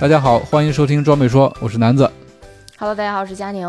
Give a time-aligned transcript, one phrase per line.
[0.00, 2.10] 大家好，欢迎收听装备说，我是南子。
[2.78, 3.68] Hello，大家好，我是佳宁。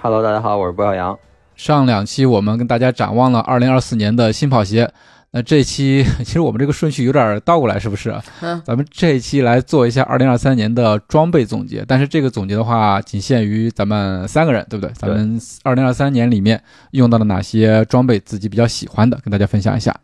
[0.00, 1.18] Hello，大家好，我是郭小杨。
[1.54, 4.90] 上两期我们跟大家展望了2024年的新跑鞋，
[5.32, 8.18] 那这期 其实我们这个顺序有点倒过来，是不是？
[8.40, 14.90] 嗯，咱们这一期来做一下2023年的装备总结，但是这个总结的话，仅限于咱们三个人，对不对？
[14.94, 16.58] 咱们2023年里面
[16.92, 19.94] 用到了哪些装备，自己比较喜欢的，跟大家分享一下。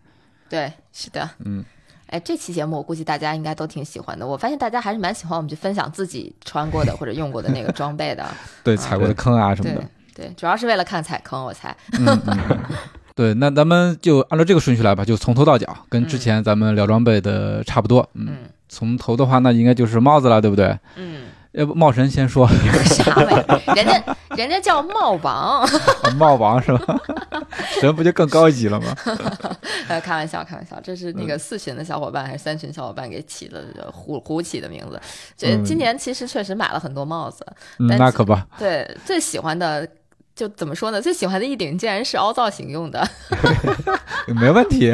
[0.51, 1.65] 对，是的，嗯。
[2.13, 4.27] 哎，这期节目我估计大家应该都挺喜欢的。
[4.27, 8.29] 我发现大家还是蛮喜欢我们去分享自己穿过的 或者用过的那个装备的。
[8.63, 9.89] 对，踩过的坑啊什么对的。
[10.15, 11.75] 对，主要是为了看踩坑，我猜。
[13.17, 18.07] 对，那咱们就按照这个顺序来吧，就从头到脚，跟之前咱们聊装备的差不多。
[18.13, 18.27] 嗯。
[18.29, 18.37] 嗯
[18.75, 20.75] 从头的话，那应该就是帽子了，对不对？
[20.97, 22.49] 嗯，要不帽神先说，
[22.85, 23.75] 啥玩意儿？
[23.75, 25.69] 人家人家叫帽王，
[26.17, 26.99] 帽王是吧？
[27.81, 28.97] 神不就更高级了吗？
[29.89, 34.99] 呃，开玩笑，开玩笑，这是那个四群的小伙伴还是三群小伙伴给起的胡胡起的名字。
[35.37, 37.47] 这嗯今年其实确实买了很多帽子，
[37.79, 39.87] 嗯，但那可不，对，最喜欢的
[40.43, 41.01] 就怎么说呢？
[41.01, 43.09] 最喜欢的一顶竟然是凹造型用的，
[44.35, 44.93] 没问题。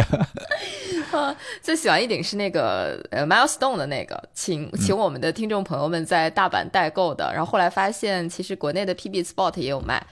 [1.63, 10.07] 最喜欢一顶是那个呃 Milestone 的那个，请请我们的听众朋友们在大阪代购的，然后后来发现其实国内的 PB Sport 也有卖，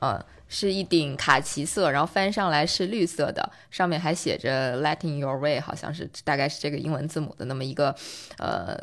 [0.00, 0.22] 嗯。
[0.50, 7.94] 是一顶卡其色，然后翻上来是绿色的，上面还写着 “Let in your way”，好像是大概是这个英文字母的那么一个，
[8.38, 8.74] 呃，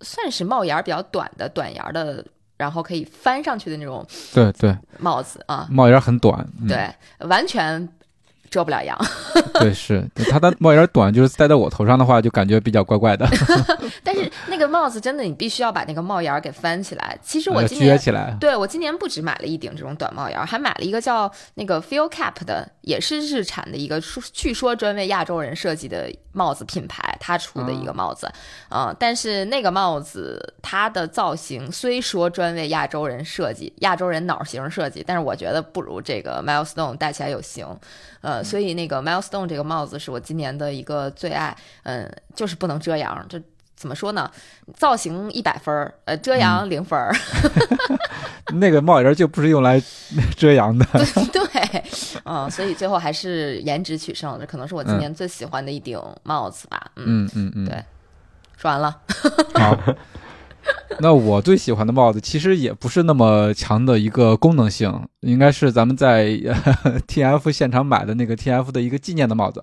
[0.00, 2.24] 算是帽檐儿比较短的短檐儿的，
[2.58, 6.46] 然后可以翻上去的那种对对，帽子啊，帽檐很短。
[6.60, 6.92] 嗯、对，
[7.26, 7.88] 完全
[8.50, 8.98] 遮不了阳。
[9.54, 13.26] 对，是对它的帽檐短，就是戴在我头上的话，就感觉比较怪怪的，
[14.02, 17.18] 但是那个帽子真的，你必须要把那个帽檐儿给翻起来。
[17.22, 18.36] 其实我呃今年撅起来。
[18.40, 28.30] 对我今年不止买了一顶这种短帽檐儿，还买了一个叫那个 Feel Cap 的，也是日产的一个，说据说专为亚洲人设计的帽子品牌，它出的一个帽子。
[28.70, 37.66] 嗯、但是那个帽子它的造型虽说专为亚洲人设计，亚洲人脑型设计，但是我觉得不如这个 Milestone 戴起来有型。
[38.20, 41.56] 呃，所以那个 Milestone 这个帽子是我今年的一个最爱。
[41.84, 43.40] 嗯、就是不能遮阳，这。
[43.78, 44.28] 怎么说呢？
[44.74, 47.14] 造型一百分儿，呃，遮阳零分儿。
[48.54, 49.80] 那个帽檐就不是用来
[50.36, 50.84] 遮阳的。
[51.32, 51.84] 对，
[52.24, 56.90] 嗯，所以最后还是颜值取胜，这可能是我今年最喜欢的一顶帽子吧。
[56.96, 57.64] 嗯，嗯嗯嗯。
[57.66, 57.84] 对
[58.56, 58.98] 说完了。
[59.54, 59.78] 好。
[61.00, 66.26] 那我最喜欢的帽子其实也不是那么强的一个功能性，应该是咱们在
[67.06, 69.62] TF 现场买的那个 TF 的一个纪念的帽子。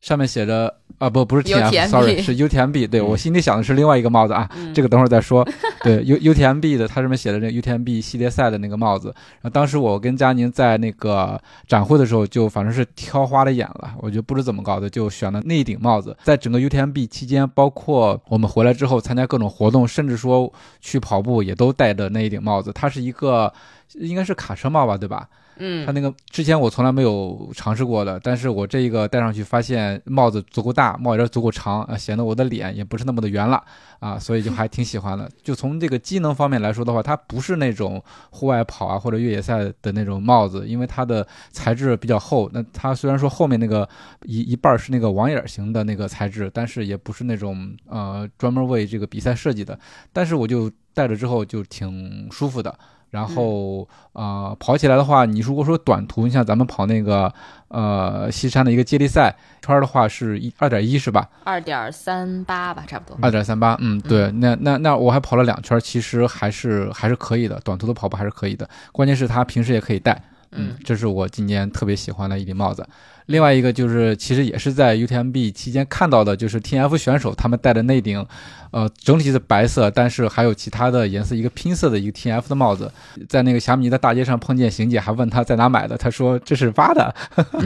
[0.00, 5.46] 上面写着啊不不是 TF，sorry 是 UTMB，对、嗯我心里想的是另外一个帽子啊，嗯这个等会儿再说。
[5.82, 9.08] 对 U UTMB 的，它上面写的那个 UTMB 系列赛的那个帽子，
[9.40, 16.16] 然后当时我跟佳宁在那个展会的时候，就反正是挑花了眼了，我就不知怎么搞的，就选了那一顶帽子。
[16.22, 22.72] 在整个 UTMB 期间，包括我们回来之后参加各种活动，甚至说去跑步，也都戴的那一顶帽子。
[22.72, 23.52] 它是一个
[23.94, 25.28] 应该是卡车帽吧，对吧？
[25.58, 33.62] 嗯它那个之前我从来没有尝试过的，但是我这一个戴上去发现帽子足够大，帽檐足够长啊，显得我的脸也不是那么的圆了
[33.98, 35.30] 啊，所以就还挺喜欢的。
[35.42, 42.50] 就从这个机能方面来说的话，它不是那种户外跑啊或者越野赛的那种帽子，因为它的材质比较厚。
[42.52, 43.88] 那它虽然说后面那个
[44.24, 49.78] 一一半是那个网眼型的那个材质，但是也不是那种呃专门为这个比赛设计的。
[50.12, 52.78] 但是我就戴着之后就挺舒服的。
[53.16, 53.82] 然后
[54.12, 57.32] 啊、呃，跑起来的话，你如果说短途，你像咱们跑那个
[57.68, 61.26] 呃西山的一个接力赛圈的话，是一二点一是吧？
[61.44, 63.18] 二点三八吧，差不多。
[63.22, 68.68] 二点三八，嗯，对，那那那我还跑了两圈，其实还是还是可以的，短途的跑步还是可以的。
[68.92, 72.86] 关键是它平时也可以戴，嗯，这是我今年特别喜欢的一顶帽子。
[73.26, 78.24] 另外一个就是，其实也是在 UTMB 期间看到的，就是 TF 选手他们戴的那顶，
[78.70, 82.90] 呃，整体是白色，但是还有其他的颜色，一个拼色的一个 TF 的帽子，
[83.28, 87.14] 在那个霞米尼的大街上碰见邢姐，还问他在哪买的，他说这是挖的，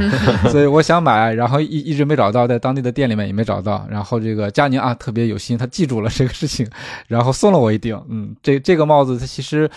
[0.50, 6.66] 所以我想买，然后一一直没找到，在当地的店里面也没找到，然后这个佳宁啊特别有心，他记住了这个事情，
[7.06, 9.70] 然后送了我一顶，嗯， 这这个帽子它其实。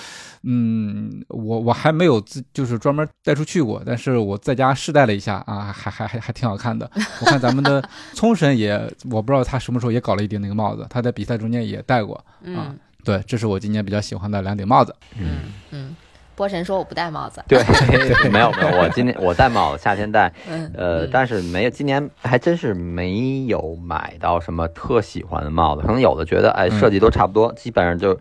[0.46, 6.90] 嗯，我我还没有自就是专门带出去过，但是我在家试戴了一下啊，还还还还挺好看的。
[7.20, 7.84] 我看咱们的
[8.14, 8.80] 聪神也，
[9.12, 12.24] 我不知道他什么时候也搞了一顶那个帽子，他在比赛中间也戴过。
[12.44, 14.96] 嗯对，这是我今年比较喜欢的两顶帽子。
[15.20, 15.96] 嗯嗯，
[16.36, 17.62] 波神说我不戴帽子，对，
[18.32, 28.18] 没有没有，我今年我戴帽子，夏天戴，嗯呃，嗯但是没有，今年还真是没有买到什么特喜欢的帽子，可能有的觉得哎嗯设计都差不多，基本上就。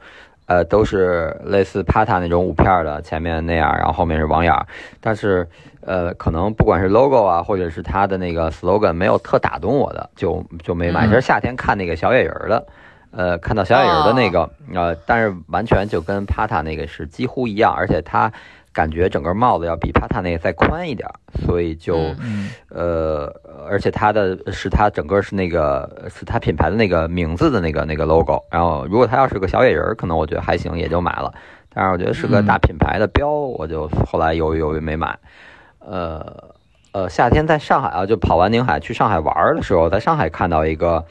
[0.46, 4.66] 呃，都是类似 Pata 那种五片儿的，前面那样，然后后面是网眼儿，
[5.00, 5.48] 但是
[5.80, 11.06] 呃，可能不管是 logo 啊，或者是它的那个 slogan 没有特打动我的，就就没买。
[11.06, 11.08] 嗯。
[11.08, 12.66] 其实夏天看那个小野人儿的，
[13.12, 18.32] 呃，看到小野人的那个，呃，但是完全就跟 Pata 那个是几乎一样，而且它
[18.72, 21.14] 感觉整个帽子要比 Pata 那个再宽一点儿，
[21.44, 21.96] 所以就。
[22.68, 23.32] 呃，
[23.68, 28.42] 而且它的是它整个是那个是它品牌的那个名字的那个那个 logo。
[28.50, 31.32] 然后如果它要是个小野人，可能我觉得还行，也就买了。
[31.74, 35.18] 但是我觉得是个大品牌的标，我就后来犹豫犹豫没买。
[35.78, 36.24] 呃
[36.92, 41.04] 呃，夏天在上海啊，就跑完宁海去上海玩儿的时候，在上海看到一个。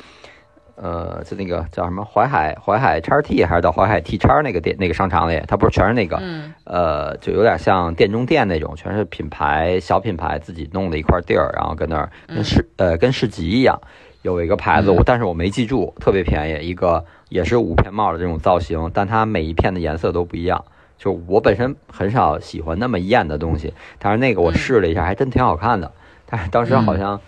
[0.81, 13.79] 呃，就那个叫什么淮海淮海叉 T 还是到淮海 T 叉那个店那个商场里，它不是全是那个嗯呃，就有点像店中店那种，全是品牌小品牌自己弄的一块地儿，然后跟那儿跟市呃跟市集一样，
[14.23, 20.65] 有一个牌子，但是我没记住，特别便宜，一个也是五片帽的这种造型，但它每一片的颜色都不一样。
[20.97, 25.91] 就我本身很少喜欢那么艳的东西，但是那个我嗯试了一下，还真挺好看的。
[26.25, 27.19] 但是当时好像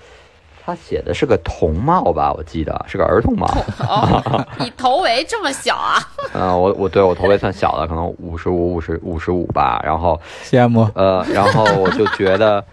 [0.66, 3.46] 他写的是个童帽吧，我记得是个儿童帽。
[3.80, 6.00] 哦，你头围这么小啊？
[6.34, 9.82] 嗯、 我我对我头围算小的，可能五十五、五十五十五吧。
[9.84, 10.90] 然后羡慕。
[10.96, 12.64] 呃，然后我就觉得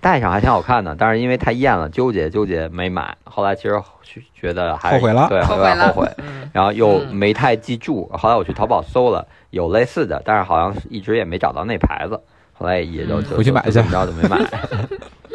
[0.00, 3.16] 戴上还挺好看的，但是因为太艳了，纠结纠结没买。
[3.24, 3.82] 后来其实
[4.32, 6.08] 觉得还后悔了对，有后悔了点后悔。
[6.18, 12.18] 嗯然后又嗯没太记住，后来我去淘宝搜了，有类似的，但是好像一直也没找到那牌子，
[12.54, 14.40] 后来也就嗯就回去买一下就怎么着就没买。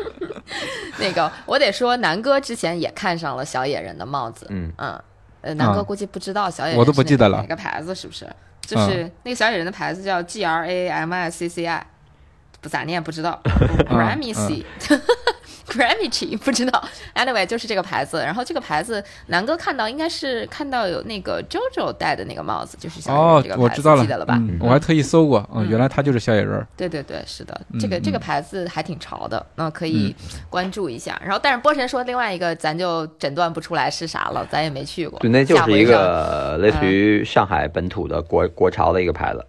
[0.99, 4.71] 那个我得说，南哥之前也看上了小野人的帽子，嗯。
[4.77, 5.01] 嗯，
[5.41, 7.37] 呃，南哥嗯估计不知道小野人我都不记得了。
[7.37, 8.27] 哪个牌子是不是？
[8.61, 11.85] 就是那个小野人的牌子叫 G R A M I C C I，
[12.61, 13.41] 不咋念不知道
[13.89, 14.65] ，Grammy C。
[15.71, 16.83] Grammy G 不知道
[17.15, 24.35] ，anyway 就是这个牌子，然后这个牌子南哥看到应该是看到有那个 JoJo 戴的那个帽子，就是小野人哦这个，牌子，我知道了，记得了吧？
[24.37, 26.67] 嗯，我还特意搜过，嗯，嗯原来他就是小野人儿。
[26.75, 30.15] 对对对，是的，嗯这个这个嗯牌子还挺潮的，那可以
[30.49, 31.19] 关注一下。
[31.23, 35.19] 然后，但是波神说另外一个，咱就诊断不出来是啥了，咱也没去过。
[35.19, 39.45] 对，那就是一个类似于上海本土的国国潮的一个牌子。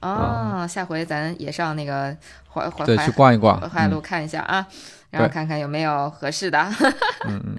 [0.00, 2.16] 啊，下回咱也上那个
[2.48, 3.60] 淮淮对，淮去逛一逛。
[3.60, 4.64] 淮海路看一下啊，
[5.10, 6.58] 然后看看有没有合适的。
[7.26, 7.56] 嗯嗯。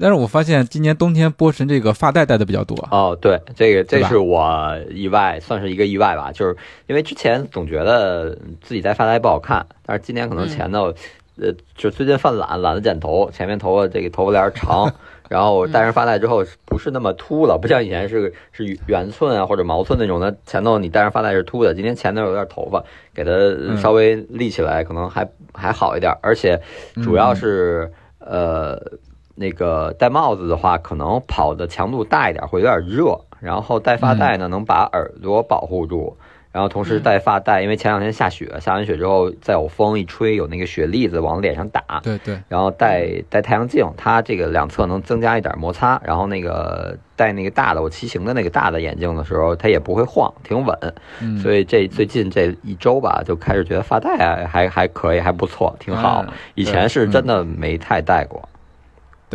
[0.00, 2.76] 但是我发现今年冬天波神这个发带戴的比较多。
[2.90, 6.56] 哦，对，这个这是我意外，算是一个意外吧，就是
[6.86, 10.94] 因为之前总觉得自己戴发带不好看，但是今年可能嗯前头，
[11.36, 14.90] 呃，就最近犯懒，懒得剪头，前面头发这个头发帘儿长，
[15.32, 22.84] 然后戴上发带之后不是那么秃了，不像以前是是圆寸啊或者毛寸那种的，前头你戴上发带是秃的，今天前头有点头发，
[23.14, 23.30] 给它
[23.80, 26.60] 稍微立起来，可能还还好一点，而且
[27.02, 28.78] 主要是、呃。
[29.34, 33.18] 那个戴帽子的话，可能跑的强度大一点，会有点热。
[33.40, 36.14] 然后戴发带呢，能把耳朵保护住。
[36.52, 41.82] 然后同时戴发带，因为前两天下雪，下完雪之后再有风一吹，有那个雪粒子往脸上打。
[42.02, 45.98] 对对，然后戴戴太阳镜，它这个两侧能增加一点摩擦。
[46.04, 50.76] 然后那个戴那个大的，我骑行的那个大的眼镜的时候，它也不会晃，挺稳。
[51.20, 56.22] 嗯，所以这最近这一周吧，就开始觉得发带啊还还可以，还不错，挺好。
[56.28, 58.46] 嗯以前是真的没太戴过。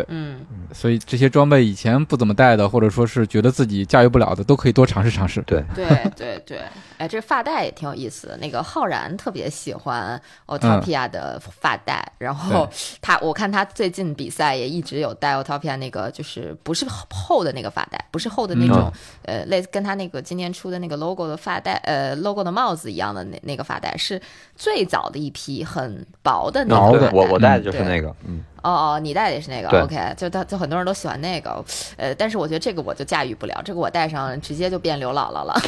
[0.07, 5.41] 嗯，所以这些装备以前不怎么戴的，或者说是觉得自己驾驭不了的，都可以多尝试尝试。
[5.43, 6.61] 对，对对对，
[6.97, 8.37] 哎，这发带也挺有意思的。
[8.37, 12.69] 那个浩然特别喜欢 Otopia 的发带，然后
[13.01, 18.91] 他我看他最近比赛也一直有戴 Otopia 那个，就是不是厚的那个发带，不是厚的那种，
[19.23, 24.21] 呃，类似跟他那个今年出的那个 logo 的发带，呃，logo 的帽子一样的那那个发带，是
[24.57, 27.09] 最早的一批很薄的那个。
[27.13, 31.63] 我我戴的就是那个，嗯，哦哦，你戴的也是那个对，OK，就他就很多人都喜欢那个，
[31.95, 35.55] 呃，但是我觉得这个我就驾驭不了，这个我戴上直接就变刘姥姥了。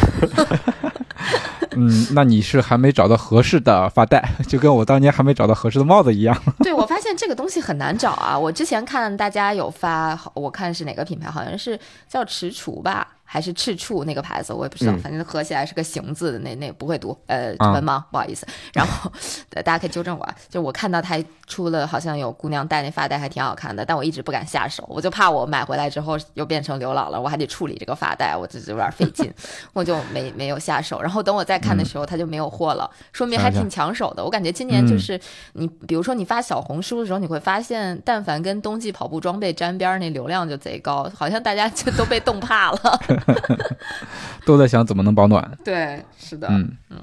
[1.75, 6.35] 嗯，那你是还没找到合适的发带，就跟我当年还没找到合适的帽子一样。
[6.63, 8.37] 对，我发现这个东西很难找啊。
[8.37, 11.77] 我之前看大家有发，我看是哪个品牌，好像是
[12.07, 18.47] 叫踟蹰吧，还是赤处那个牌子，我也不知道，嗯反正合起来是个行字的，那那不会读，呃，啊文盲，不好意思。
[18.73, 19.11] 然后
[19.51, 29.31] 呃大家可以纠正我啊，就我看到他出了，好像有姑娘戴那发带，还挺好看的，但我一直不敢下手，我就怕我买回来之后又变成刘姥姥，我还得处理这个发带，我这有点费劲，
[29.73, 30.99] 我就没没有下手。
[30.99, 34.23] 然后等我再看的时候，它就没有货了，说明还挺抢手的。
[34.23, 35.19] 我感觉今年就是
[35.53, 42.79] 你，比如说你发小红书的时候，你会发现，但凡跟冬季跑步装备沾边儿，那流量就贼高，好像大家就都被冻怕了。
[44.45, 45.49] 都在想怎么能保暖。
[45.63, 46.97] 对，是的，嗯嗯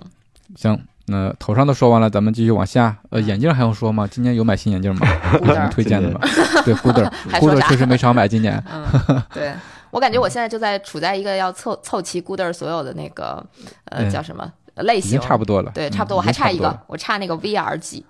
[0.57, 2.97] 行，那头上都说完了，咱们继续往下。
[3.11, 4.07] 呃，眼镜还用说吗？
[4.11, 5.07] 今年有买新眼镜吗？
[5.43, 6.21] 有什么推荐的吗？
[6.65, 8.63] 对还说，Gooder，Gooder 确实没少买，今年。
[8.73, 9.53] 嗯， 对
[9.91, 13.45] 我感觉我现在就在处在一个要凑凑齐 Gooder 所有的那个
[13.87, 15.71] 呃嗯叫什么类型，差不多了。
[15.75, 18.05] 对，嗯差不多，我还差一个我差那个 VR 机。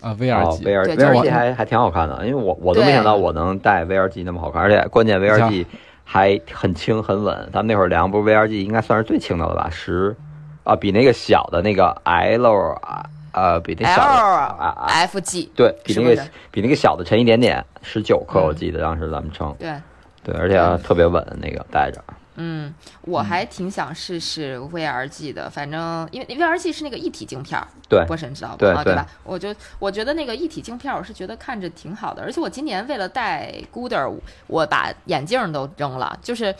[0.00, 0.64] 啊，VR 哦机。
[0.64, 5.66] ，VR 对就是 VR 我机还还挺好看的，因为我我都没想到我能戴 VR 机那么好看，而且关键 VR 机
[6.04, 7.34] 还很轻很稳。
[7.52, 9.68] 咱们那会儿量，不是 VRG 应该算是最轻的了吧？
[9.70, 10.14] 十
[10.62, 19.74] 啊，比那个小的那个 L 啊呃比那小的 F G，对比那个比那个小的沉一点点，十九克嗯我记得当时咱们称，对，
[20.22, 22.02] 对，而且特别稳，那个带着。
[22.36, 28.04] 嗯，我还挺想试试 VR G 的，反正因为 VR G 是那个一体镜片儿，对。
[28.06, 28.56] 波神知道吧？
[28.58, 28.92] 对啊，对。
[28.92, 29.06] 对吧？
[29.22, 34.12] 我就我觉得那个一体镜片儿，我是觉得看着挺好的，而且我今年为了戴 Gooder，
[34.46, 36.54] 我把眼镜都扔了，就是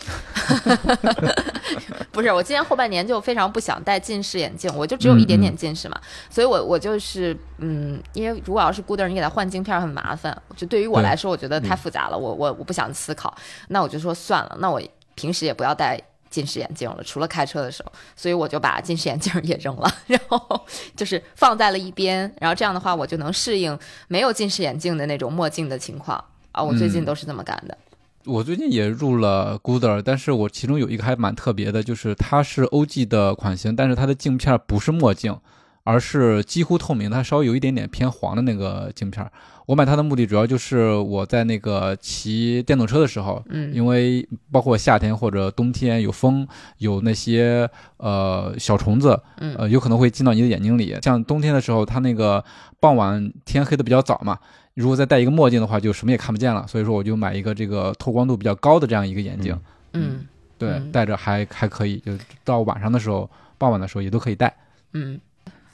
[2.12, 6.00] 不是我今年后半年就非常不想戴近视眼镜，我就只有一点点近视嘛，
[6.30, 13.34] 所以我我就是嗯，因为如果要是 Gooder，你给它换镜片儿很麻烦，就对于我来说，我觉得太复杂了，我我我不想思考，
[13.68, 14.80] 那我就说算了，那我
[15.14, 20.60] 平时也不要戴近视眼镜了，除了开车的时候，所以我就把近视眼镜也扔了， 然后
[20.96, 23.78] 就是放在了一边，然后这样的话，我就能适应
[24.08, 26.62] 没有近视眼镜的那种墨镜的情况啊。
[26.62, 27.78] 我最近嗯都是这么干的。
[28.24, 35.38] 我最近也入了 Gooder，但是我其中有一个还蛮特别的，就是它是 OG 的款型，但是它的镜片不是墨镜，
[35.84, 39.24] 而是几乎透明，它稍微有一点点偏黄的那个镜片。
[39.66, 46.46] 我买它的目的主要就是我在那个骑电动车的时候，嗯因为包括夏天或者冬天有风，
[46.78, 50.94] 有那些呃小虫子，嗯呃有可能会进到你的眼睛里。
[51.00, 52.44] 像冬天的时候，它那个
[52.78, 54.38] 傍晚天黑的比较早嘛，
[54.74, 56.66] 如果再戴一个墨镜的话，就什么也看不见了。
[56.66, 59.58] 所以说我就买一个这个透光度比较高的这样一个眼镜，
[59.94, 60.26] 嗯
[60.58, 62.12] 对，嗯戴着还还可以，就
[62.44, 64.54] 到晚上的时候、傍晚的时候也都可以戴。
[64.92, 65.18] 嗯，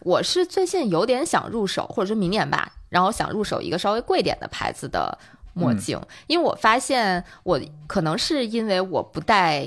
[0.03, 5.17] 我是最近有点想入手，或者说明年吧，然后想入手一个稍微贵点的牌子的
[5.55, 9.67] 墨镜，因为我发现我可能是因为我不戴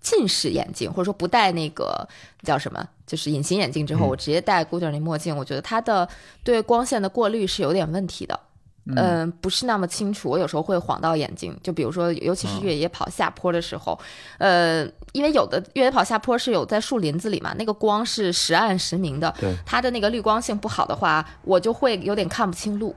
[0.00, 2.06] 近视眼镜，或者说不戴那个
[2.42, 4.08] 叫什么，就是隐形眼镜之后，嗯。
[4.08, 6.08] 我直接戴 Gooder 那墨镜，我觉得它的
[6.42, 8.38] 对光线的过滤是有点问题的。
[8.86, 11.56] 嗯、不是那么清楚，我有时候会晃到眼睛。
[11.62, 13.98] 就比如说，尤其是越野跑下坡的时候，
[14.38, 22.94] 呃，因为有的越野跑下坡是有在树林子里嘛，那个光是时暗时明的，对它的那个滤光性不好的话，我就会有点看不清路。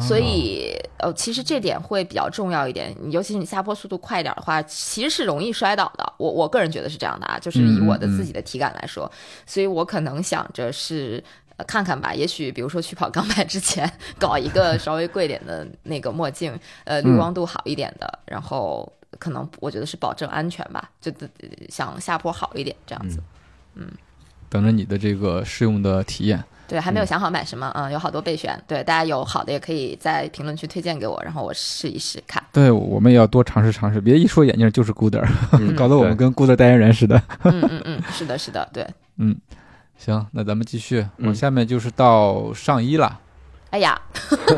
[0.00, 6.12] 所以，呃，其实这点会比较重要一点，尤其是你下坡速度快一点的话，其实是容易摔倒的。
[6.16, 9.10] 我我个人觉得是这样的啊，就是以我的自己的体感来说，
[9.44, 11.22] 所以我可能想着是。
[11.62, 13.88] 呃看看吧，也许比如说去跑钢板之前，
[14.18, 21.28] 搞一个稍微贵点的那个墨镜，呃，滤光度好一点的，然后可能我觉得是保证安全吧，就呃
[21.68, 23.22] 想下坡好一点这样子。
[23.74, 23.88] 嗯
[24.50, 26.42] 等着你的这个试用的体验。
[26.68, 28.58] 对，还没有想好买什么啊、嗯，有好多备选。
[28.66, 32.42] 对，大家有好的也可以在评论区推荐给我，然后我试一试看。
[32.52, 37.22] 对，我们也要多尝试尝试，别一说眼镜就是 Gooder，、嗯 搞得我们跟 Gooder 代言人似的。
[37.44, 38.86] 嗯嗯嗯，是的，是的，对。
[40.04, 41.26] 行，那咱们继续，嗯。
[41.26, 43.20] 往下面就是到上衣了。
[43.70, 43.98] 哎呀，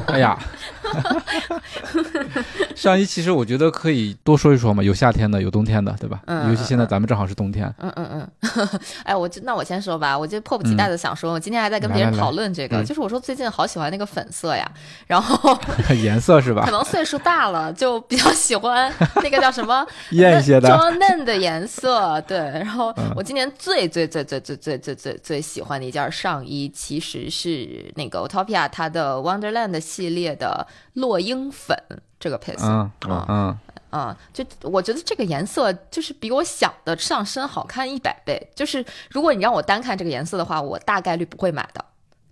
[0.09, 0.39] 哎呀，
[2.75, 6.21] 上衣其实我觉得可以多说一说嘛，有夏天的，有冬天的，对吧？
[6.27, 7.73] 嗯尤其现在咱们正好是冬天。
[7.79, 14.71] 嗯嗯嗯， 哎，我就那我先说吧，我就迫不及待的想说，我今天还在跟别人讨论这个，嗯就是我说最近好喜欢那个粉色呀，
[15.07, 15.59] 然后
[16.03, 16.71] 颜色是吧可？
[16.71, 20.69] 能岁数大了，就比较喜欢那个叫什么艳一些的。
[20.69, 22.37] 装嫩的颜色，对。
[22.39, 31.77] 然后嗯我今年最最最最最最最最最喜欢的一件上衣，其实是那个 Utopia 它的 Wonderland 系列的落英粉
[32.19, 32.67] 这个配色。
[32.67, 33.59] 嗯啊嗯，
[33.91, 38.51] 啊、就我觉得这个颜色就是比我想的上身好看一百倍。
[38.55, 41.85] 就是如果你让我单看这个颜色的话，我大概率不会买的，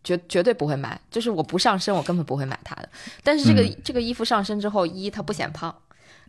[0.03, 1.01] 绝绝对不会买。
[1.11, 2.89] 就是我不上身，我根本不会买它的。
[3.23, 5.75] 但是这个、嗯这个衣服上身之后，一它不显胖，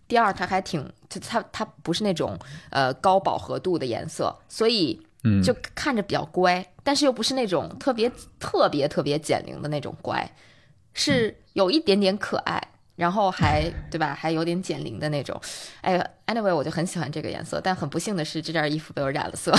[0.08, 2.38] 第二它还挺就它它不是那种
[2.70, 10.30] 呃高饱和度的颜色，所以嗯，就看着比较乖，但是又不是那种特别特别特别减龄的那种乖，
[10.94, 12.62] 是有一点点可爱。
[12.96, 15.42] 然后还对吧，还有点减龄的那种。
[15.82, 19.52] 哎呀，anyway，我就很喜欢这个颜色，但很不幸的是，这件衣服被我染了色。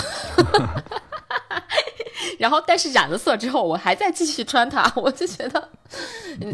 [2.39, 5.69] 然后，但是染了色之后，我还在继续穿它，我就觉得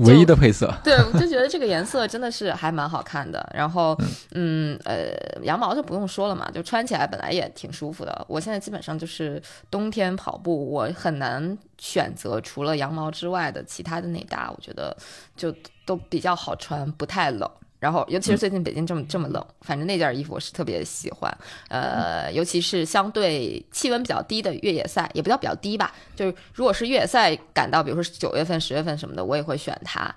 [0.00, 0.72] 唯一的配色。
[0.84, 3.48] 对，我就觉得这个颜色真的是还蛮好看的。
[3.54, 3.96] 然后，
[4.32, 8.24] 嗯呃，羊毛就不用说了嘛，就穿起来本来也挺舒服的。
[8.28, 14.96] 我现在基本上就是冬天跑步，我很难选择除了羊毛之外的其他的内搭，我觉得
[15.36, 17.50] 就都比较好穿，不太冷。
[17.80, 21.38] 然后，尤其是最近北京这么这么冷，反正那件衣服我是特别喜欢。
[21.68, 30.14] 呃，尤其是相对气温比较低的越野赛，也不叫比较低吧，就是如果是越野赛赶到，比如说九月份、十月份什么的，我也会选它。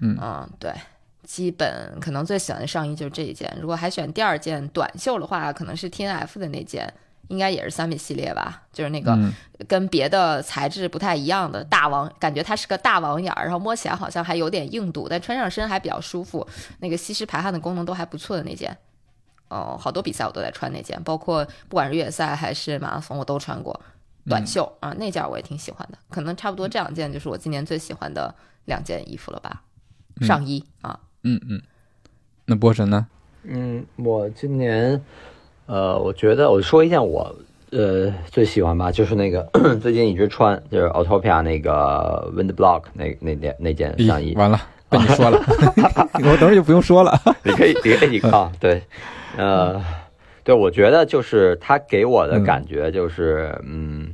[0.00, 0.70] 嗯对，
[1.24, 3.50] 基本可能最喜欢的上衣就是这一件。
[3.60, 6.92] 如果还选第二件短袖的话，可能是 T N F 的那件。
[7.28, 9.18] 应该也是三米系列吧，就是那个
[9.66, 16.46] 跟别的材质不太一样的大网，感觉它是个大网眼儿，然后摸起来好像还有点硬度，但穿上身还比较舒服，
[16.78, 18.76] 那个吸湿排汗的功能都还不错的那件。
[19.48, 23.80] 哦，好多比赛我都在穿那件，包括不管是越野赛还是马拉松，我都穿过
[24.28, 25.98] 短袖啊，那件我也挺喜欢的。
[26.10, 29.62] 可能差不多这两件就是我今年最喜欢的两件衣服了吧，
[30.22, 30.98] 上衣啊。
[31.22, 31.62] 嗯嗯，
[32.44, 33.06] 那波神呢？
[33.44, 35.00] 嗯，我今年。
[35.66, 37.34] 呃，我觉得我说一件我
[37.70, 39.42] 呃最喜欢吧，就是那个
[39.82, 44.34] 最近一直穿，就是 Autopia 那个 Wind Block 那那件那件上衣。
[44.36, 45.38] 完了， 被你说了，
[46.14, 47.12] 我等会儿就不用说了。
[47.42, 48.80] 你可以，你可以啊，对，
[49.36, 49.82] 呃，
[50.44, 54.12] 对，我觉得就是它给我的感觉就是，嗯，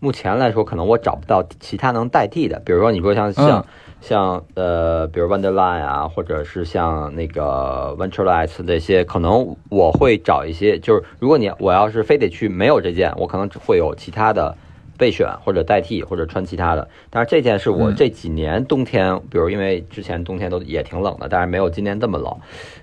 [0.00, 3.64] 目前来说可能我找不到其他能代替的，比如说你说像像。
[4.04, 14.54] 像呃，比如 Wonderline 啊，或者是像那个 Venturelights 这些，可能我会找一些，就是如果你我要是非得去没有这件，我可能会有其他的
[14.98, 16.86] 备选或者代替或者穿其他的。
[17.08, 22.36] 但是这件是我这几年冬天，比如因为之前冬天都也挺冷的，但是没有今年这么冷，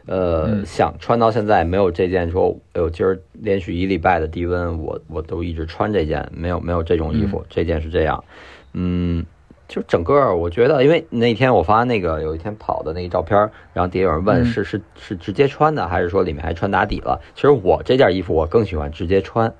[0.07, 8.23] 呃，想穿到现在没有这件说，哎呦，今儿连续一礼拜的低温，我我都一直穿这件，没有没有这种衣服，这件是这样，
[8.73, 9.23] 嗯。
[9.71, 13.39] 就整个，我觉得，因为那天我发那个有一天跑的那个照片，
[13.71, 17.21] 然后底下有人问是是是直接穿的，还是说里面还穿打底了？
[17.35, 19.53] 其实我这件衣服我更喜欢直接穿，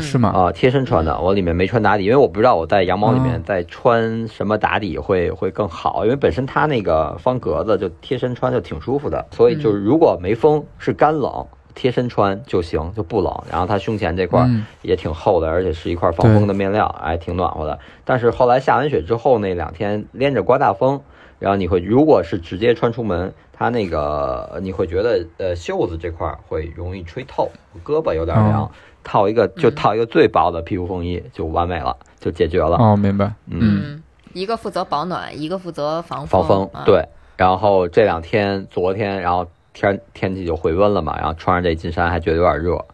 [0.00, 0.30] 是吗？
[0.30, 11.46] 啊，贴身穿的，我里面没穿打底，因为我不知道我在羊毛里面再穿什么打底会会更好，因为本身它那个方格子就贴身穿就挺舒服的，所以就是如果没风是干冷。
[11.74, 13.42] 贴身穿就行，就不冷。
[13.50, 14.48] 然后它胸前这块
[14.82, 17.78] 也挺厚的，而且是一块防风的面料，哎，挺暖和的。
[18.04, 21.00] 但是后来下完雪之后那两天连着刮大风，
[21.38, 27.50] 然后你会如果是直接穿出门，它那个你会觉得呃袖子这块会容易吹透，
[27.84, 28.70] 胳膊有点凉，
[29.02, 32.76] 套一个就套一个最薄的皮肤风衣就完美了，就解决了。
[32.76, 33.32] 哦，明白。
[33.48, 36.70] 嗯，一个负责保暖，一个负责防防风。
[36.84, 37.04] 对。
[37.36, 39.46] 然后这两天，昨天，然后。
[39.72, 42.84] 天天气就回温了嘛，然后穿上这金衫还觉得有点热。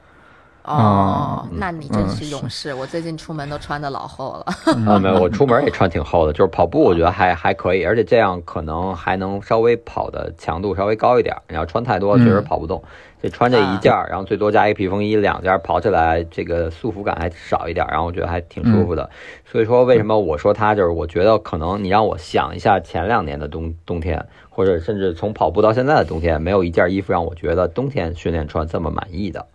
[0.65, 2.75] 哦，那你真是勇士！
[2.75, 4.45] 我最近出门都穿的老厚了。
[4.87, 11.35] 啊，没有，我出门也穿挺厚的， 就是跑步我觉得还还可以，而且这样可能还能稍微跑的强度稍微高一点。
[11.49, 12.85] 你要穿太多，确实跑不动。
[13.23, 19.11] 就穿这一件，然后最多加一个皮风衣，两件跑起来这个束缚感还少一点，然后我觉得还挺舒服的。
[19.45, 24.27] 所以说，为什么我说它就是，我觉得可能你让我想一下前两年的冬冬天。
[24.51, 29.47] 或者甚至从跑步到现在的冬天，没有一件衣服让我觉得冬天训练穿这么满意的。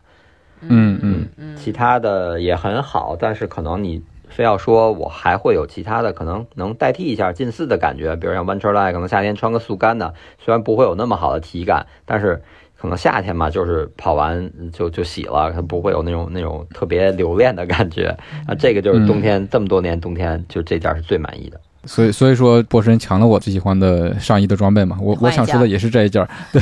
[0.62, 12.42] 嗯嗯嗯，其他的也很好，但是可能你非要说我还会有其他的可能能代替一下近似的感觉，比如像 Venturelight，可能夏天穿个速干的，虽然不会有那么好的体感，但是
[12.84, 18.08] 可能夏天嘛，就是跑完就就洗了，它不会有那种那种特别留恋的感觉。
[18.46, 21.58] 啊，这个就是冬天这么多年冬天就这件是最满意的。
[21.86, 24.98] 所以，所以说，波神抢了我最喜欢的上衣的装备嘛。
[25.02, 26.28] 我我想说的也是这一件。
[26.52, 26.62] 对，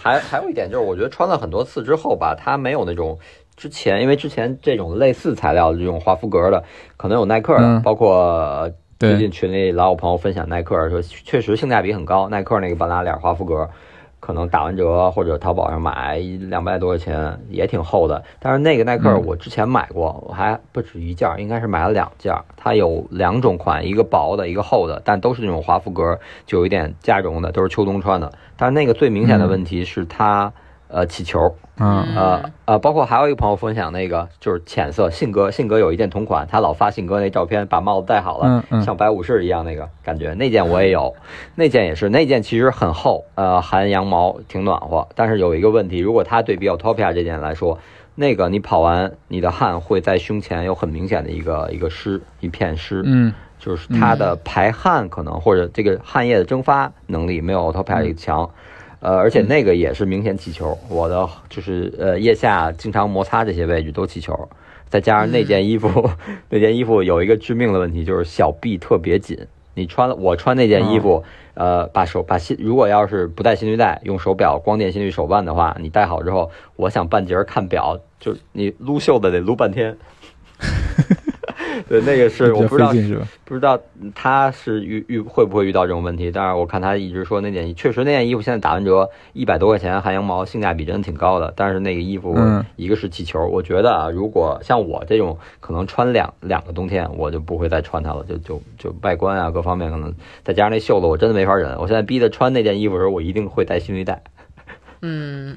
[0.00, 3.18] 还还有一点就是，我觉得穿了很多次之后吧，它没有那种
[3.56, 6.62] 之前，因为之前这种类似材料的这种华夫格的，
[6.96, 12.28] 可能有耐克的，包括最近群里老有朋友分享耐克，说确实性价比很高。
[12.28, 13.68] 耐克那个半拉链华夫格。
[14.20, 22.34] 可能打完折或者淘宝上买两百多块钱也挺厚的，但是那个耐克我之前买过，我还不止一件，应该是买了两件。
[22.56, 28.32] 它有两种款，一个薄的，一个厚的，但都是那种华夫格，就有一点加绒的，都是秋冬穿的。
[28.56, 30.52] 但是那个最明显的问题是它。
[30.92, 41.14] 呃，气球，嗯，呃，呃，包括还有一个朋友分享那个，就是浅色，信鸽，信鸽有一件同款，他老发信鸽那照片，把帽子戴好了，像白武士一样那个感觉，那件我也有，
[41.54, 47.78] 那件也是，那件其实很厚，呃，含羊毛，挺暖和，但是有一个问题，如果它对比 Topia 这件来说，
[48.14, 53.32] 那个你跑完，你的汗会在胸前有很明显的一个一个湿，一片湿，嗯。
[53.60, 58.48] 就是它的排汗可能或者这个汗液的蒸发能力没有 Autopad 强，
[59.00, 64.48] 呃，而且那个也是明显起球，我的就是呃腋下经常摩擦这些位置都起球，
[64.88, 66.10] 再加上那件衣服，
[66.50, 69.38] 那件衣服有一个致命的问题就是小臂特别紧，
[69.74, 79.96] 你穿了我穿那件衣服，呃，把手把心如果要是不带心率带，用手表光电心率手腕的话，你戴好之后，我想半截看表，就你撸袖子得撸半天。
[81.88, 82.92] 对，那个是我不知道，
[83.44, 83.78] 不知道
[84.14, 86.30] 他是遇遇会不会遇到这种问题。
[86.30, 91.52] 但是我看他一直说那件，确实那件衣服现在打完折一百多块钱，含羊毛，性价比真的挺高的。
[91.56, 92.36] 但是那个衣服，
[92.76, 98.24] 一个是气球，我觉得啊，如果像我这种可能穿两两个冬天，我就不会再穿它了。
[98.28, 100.14] 就就就外观啊各方面可能
[100.44, 101.76] 再加上那袖子，我真的没法忍。
[101.78, 104.22] 我现在逼他穿那件衣服的时候，我一定会带心率带。
[105.02, 105.56] 嗯，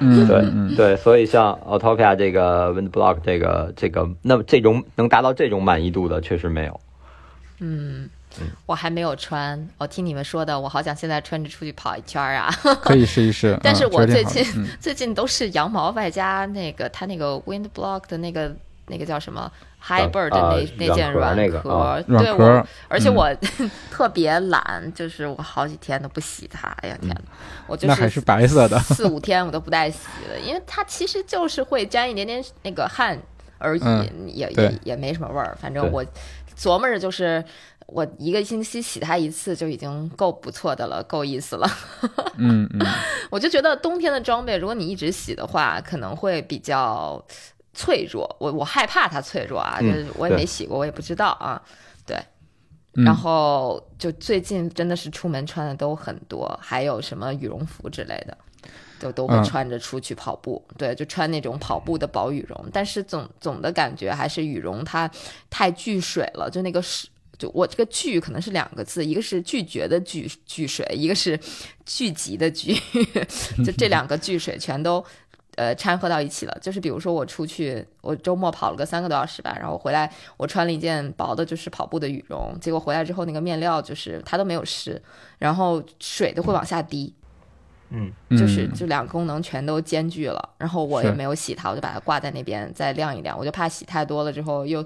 [0.00, 6.80] 对对，所以像 Autopia 这个 Wind Block 这个这个，那么这种能达到这种满意度的确实没有。
[7.60, 8.08] 嗯，
[8.66, 12.50] 我还没有穿，我听你们说的，我好想现在穿着出去跑一圈啊！
[12.82, 13.58] 可以试一试。
[13.62, 14.44] 但是我最近
[14.80, 18.54] 最近都是羊毛外加那个它那个 Wind Block 的那个
[18.86, 19.50] 那个叫什么
[19.86, 23.28] ？Hi Bird 那那件软壳，对我，而且我
[23.92, 26.68] 特别懒，就是我好几天都不洗它。
[26.80, 27.20] 哎呀天呐，
[27.66, 33.18] 我就是那还是白色的，四五天我都不带洗的，因为它其实就是会沾一点点那个汗
[33.58, 33.82] 而已，
[34.26, 35.54] 也也也没什么味儿。
[35.60, 36.02] 反正我
[36.56, 37.44] 琢磨着，就是
[37.86, 41.68] 我一个星期洗它一次就已经够不错的了，够意思了。
[42.38, 42.86] 嗯嗯，
[43.30, 47.22] 我就觉得冬天的装备，如果你一直洗的话，可能会比较。
[47.74, 51.60] 脆弱，我我害怕它脆弱啊，就是我也没洗过，我也不知道啊。
[52.06, 52.16] 对，
[52.92, 58.38] 然后就最近真的是出门穿的都很多，还有什么羽绒服之类的，
[59.00, 60.64] 就都会穿着出去跑步。
[60.78, 65.10] 对，就穿那种跑步的薄羽绒，但是总总的感觉还是羽绒它
[65.50, 71.36] 太聚水了，就那个是就我这个聚可能是两个字，一个是拒绝的拒聚水，一个是
[71.84, 72.74] 聚集的聚，
[73.64, 75.04] 就这两个聚水全都。
[75.56, 85.00] 呃，掺和到一起了，就是比如说我出去，我周末跑了个三个多小时吧，然后回来我穿了一件薄的，就是跑步的羽绒，结果回来之后那个面料就是它都没有湿，
[85.38, 87.14] 然后水都会往下滴，
[87.90, 94.84] 嗯，就是就两个功能全都兼具了，然后我也没有洗它，我就把它挂在那边再晾一晾，我就怕洗太多了之后又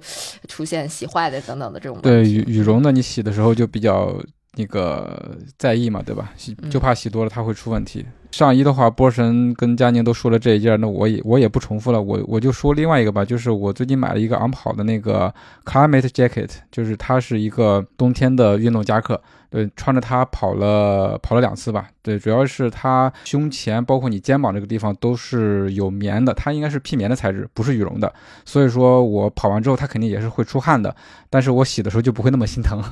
[0.49, 1.99] 出现洗坏的等等的这种。
[2.03, 4.15] 对羽羽绒的，你洗的时候就比较
[4.57, 6.31] 那个在意嘛，对吧？
[6.37, 8.05] 洗就怕洗多了它会出问题。
[8.31, 15.33] 上衣的话，波神跟佳宁都说了这一件，那我也我也不重复了，我我就说另外一个吧，就是我最近买了一个昂跑的那个
[15.65, 19.21] Climate Jacket，就是它是一个冬天的运动夹克。
[19.51, 21.89] 对，穿着它跑了跑了两次吧。
[22.03, 28.13] 对，主要是它胸前包括你肩膀这个地方都是有棉的，它应该是媲棉的材质，不是羽绒的。
[28.45, 30.95] 所以说我跑完之后，它肯定也是会出汗的。
[31.31, 32.83] 但是我洗的时候就不会那么心疼，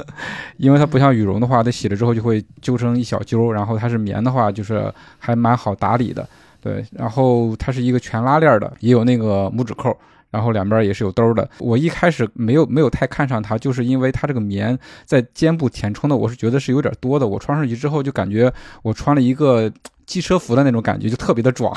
[0.56, 6.26] 因为它不像羽绒的话，它洗了之后就会揪成一小揪，然后它是棉的话，就是还蛮好打理的。
[6.60, 9.96] 对，然后它是一个全拉链的，也有那个拇指扣。
[10.36, 11.48] 然后两边也是有兜的。
[11.58, 17.26] 我一开始没有没有太看上它，就是因为它这个棉在肩部填充的，我是觉得是有点多的。
[17.26, 19.72] 我穿上去之后就感觉我穿了一个
[20.04, 21.72] 机车服的那种感觉，就特别的壮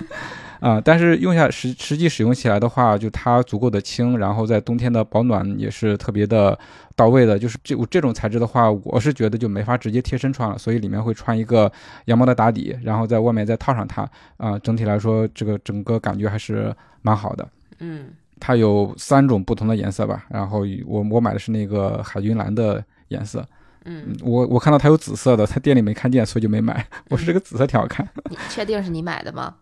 [0.60, 0.78] 啊。
[0.84, 6.58] 但是用下实实际使用起来的话，就它足够的轻，然后在冬天的保暖也是特别的
[6.94, 7.38] 到位的。
[7.38, 11.70] 就是这我这种材质的话，我是觉得就没法直接贴身穿了，所以里面会穿一个
[12.04, 14.58] 羊毛的打底，然后在外面再套上它啊。
[14.58, 17.46] 整体来说，这个整个感觉还是蛮好的。
[17.84, 18.06] 嗯，
[18.40, 23.46] 它有三种不同的颜色吧，然后我我买的是那个海军蓝的颜色。
[23.84, 26.86] 嗯，我我看到它有紫色的，它店里没看见，所以就没买。
[27.10, 28.08] 我说这个紫色挺好看。
[28.30, 29.54] 你确定是你买的吗？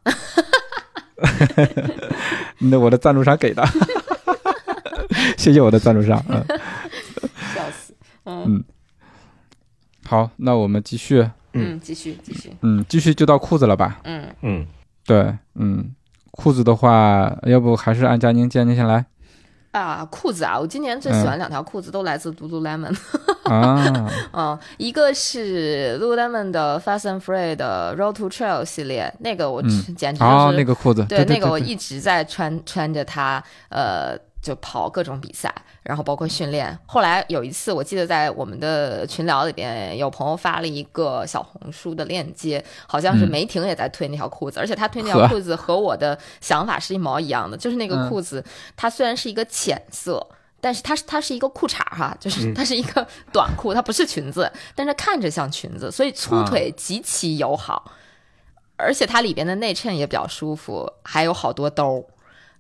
[2.59, 3.65] 那我的赞助商给的。
[5.37, 6.25] 谢谢我的赞助商。
[6.29, 6.45] 嗯，
[7.55, 7.93] 笑死。
[8.25, 8.63] 嗯，
[10.07, 11.29] 好，那我们继续。
[11.55, 12.57] 嗯，继续继续。
[12.63, 14.01] 嗯，继续就到裤子了吧？
[14.05, 14.67] 嗯嗯，
[15.05, 15.93] 对，嗯。
[16.33, 19.05] 裤子的话，要不还是按佳宁，建议先来。
[19.71, 22.95] 啊，裤子啊，我今年最喜欢两条裤子，都来自 Lululemon。
[23.45, 29.63] 啊， 嗯，一个是 Lululemon 的 Fast and Free 的 Road to Trail 系列，那个我
[29.97, 34.19] 简直就是那个裤子，对，那个我一直在穿穿着它，呃。
[34.43, 36.77] 就跑各种比赛，然后包括训练。
[36.85, 47.57] 后来有一次，我记得在我们的群聊里边，有朋友发了一个小红书的链接，好像是梅婷也在推那条裤子，而且她推那条裤子和我的想法是一毛一样的。
[47.57, 48.45] 就是那个裤子，
[48.77, 50.27] 它虽然是一个浅色，
[50.61, 57.93] 但是它是它是一个裤衩哈，就是 它是一个短裤，它不是裙子，但是看着像裙子，所以粗腿极其友好，
[58.77, 62.05] 而且它里边的内衬也比较舒服，还有好多兜。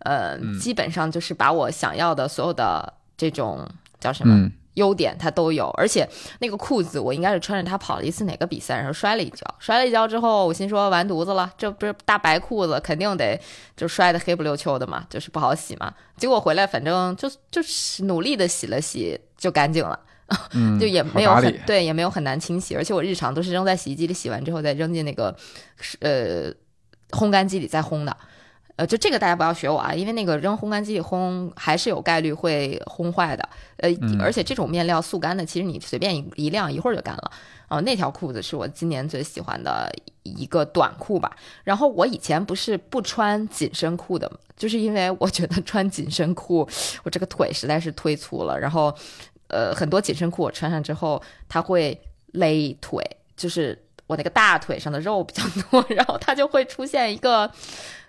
[0.05, 3.69] 呃，基本上就是把我想要的所有的这种
[4.01, 4.35] 叫什么？
[4.35, 13.39] 嗯优点它都有，而且那个裤子我应该是穿着它跑了一次哪个比赛，然后摔了一跤，摔了一跤之后，我心说完犊子了，这不是大白裤子，肯定得
[13.77, 15.93] 就摔得黑不溜秋的嘛，就是不好洗嘛。
[16.17, 20.01] 结果回来反正就就是努力的洗了洗就干净了，
[20.55, 25.37] 嗯，就也没有很对，也没有很难清洗，而且我日常都是扔在洗衣机里洗完之后再扔进那个
[26.01, 26.51] 呃
[27.11, 28.17] 烘干机里再烘的。
[28.83, 33.49] 呃，就这个大家不要学我啊，因为那个扔烘干机里烘还是有概率会烘坏的。
[33.77, 37.31] 呃，嗯而且这种面料速干的，其实你随便一一晾一会儿就干了。
[37.69, 39.89] 哦、那条裤子是我今年最喜欢的
[40.25, 41.31] 一个短裤吧。
[41.63, 46.69] 然后我以前不是不穿紧身裤的，就是因为我觉得穿紧身裤，
[47.05, 48.59] 我这个腿实在是忒粗了。
[48.59, 48.93] 然后，
[49.47, 51.97] 呃，很多紧身裤我穿上之后，它会
[52.33, 53.01] 勒腿，
[53.37, 57.49] 就是我那个大腿上的肉比较多， 然后它就会出现一个。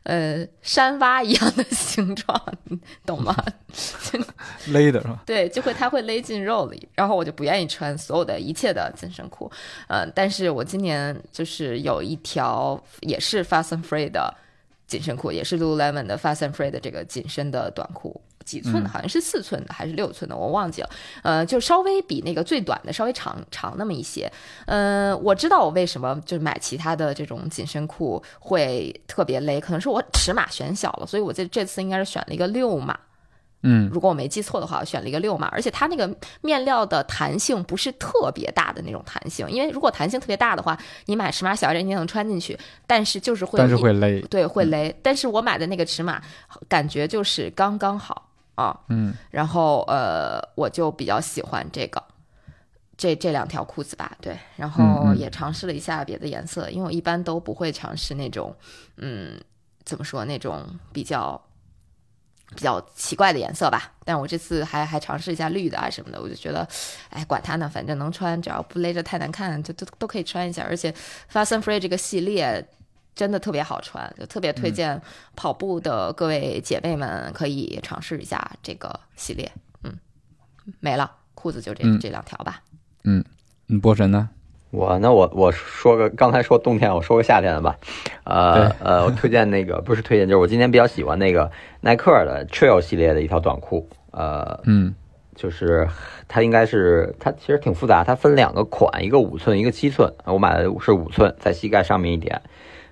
[0.04, 3.36] 呃，山洼一样的形状，你懂吗？
[4.68, 5.24] 勒的是吧？
[5.26, 9.50] 对，就会它会勒进肉里，然后我就不愿意穿所有的一切的紧身裤，
[9.88, 14.34] 嗯、但是我今年就是有一条也是 Fast and Free 的
[14.88, 20.90] 紧身裤，也是 Lululemon 的 Fast and Free 的这个紧身的短裤，几寸的，好像是四寸的还是六寸的，我忘记了，
[21.24, 24.32] 呃，就稍微比那个最短的稍微长长那么一些，
[24.66, 32.98] 嗯，我知道我为什么就是买其他的这种紧身裤会特别勒，可能是我尺码选小了，所以我这这次应该是选了一个六码。
[33.66, 44.20] 嗯如果我没记错的话，我选了一个六码，而且它那个面料的弹性不是特别大的那种弹性，因为如果弹性特别大的话，你买尺码小一点你也能穿进去，但是就是会但是会勒。
[44.30, 44.94] 对会勒。
[45.02, 46.22] 但是我买的那个尺码
[46.68, 52.04] 感觉就是刚刚好啊，嗯然后呃，我就比较喜欢这个。
[52.96, 58.56] 这这两条裤子吧，对，然后也尝试了一下别的颜色，因为我一般都不会尝试那种，
[58.98, 59.42] 嗯，
[59.84, 60.64] 怎么说那种
[60.94, 61.42] 比较
[62.56, 63.92] 比较奇怪的颜色吧。
[64.06, 66.66] 但我这次还还尝试一下绿的啊什么的，我就觉得，
[67.10, 70.64] 哎，管它呢，反正能穿，只要不勒着太难看，就都都可以穿一下。
[70.64, 70.92] 而且
[71.32, 72.64] Fast and Free 这个系列
[73.16, 75.02] 真的特别好穿，就特别推荐
[75.36, 79.52] 跑步的各位姐妹们可以尝试一下这个系列。
[79.84, 79.94] 嗯，
[80.80, 82.62] 没了，裤子就这、嗯这两条吧。
[83.04, 83.24] 嗯，
[83.82, 84.30] 波神呢？
[84.72, 87.78] 我那我我说个刚才说冬天，我说个夏天的吧。
[88.24, 93.88] 呃呃，我推荐那个不是推荐， 就是我今天比较喜欢那个耐克的 Trail 系列的一条短裤。
[94.10, 94.96] 呃，嗯
[95.36, 95.88] 就是
[96.28, 100.12] 它应该是它其实挺复杂，它分两个款，一个五寸，一个七寸。
[100.26, 102.42] 我买的是五寸，在膝盖上面一点。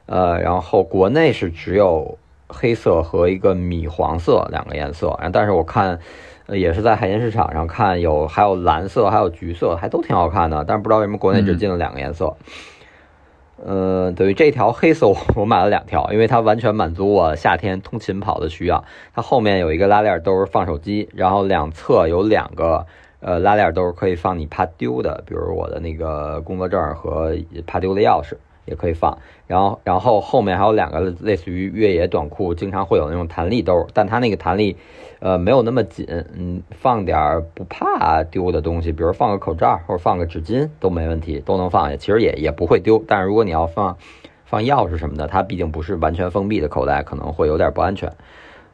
[0.06, 6.00] 呃，然后国内是只有黑色和一个米黄色两个颜色，然后但是我看。
[6.48, 10.66] 呃，也是在海鲜市场上看有，还有蓝色，还有橘色，还都挺好看的。
[10.66, 12.36] 但是不知道为什么国内只进了两个颜色。
[13.64, 18.84] 呃，对于这条黑色我我买了两条，因为它完全满足我夏天通勤跑的需要。
[19.14, 22.86] 它后面有一个拉链兜放手机，然后两侧有两个
[23.22, 27.34] 呃拉链兜可以放你怕丢的，比如我的那个工作证和
[27.66, 28.36] 怕丢的钥匙
[28.72, 29.20] 也可以放。
[29.46, 34.78] 然后然后后面还有两个类似于越野短裤经常会有那种弹力兜，但它那个弹力
[35.20, 43.04] 呃没有那么紧，嗯，放点儿不怕丢的东西，比如放个口罩或者放个纸巾都没问题，都能放下，其实也也不会丢。
[43.06, 43.98] 但是如果你要放
[44.46, 48.12] 放钥匙什么的，它毕竟不是完全封闭的口袋，可能会有点不安全。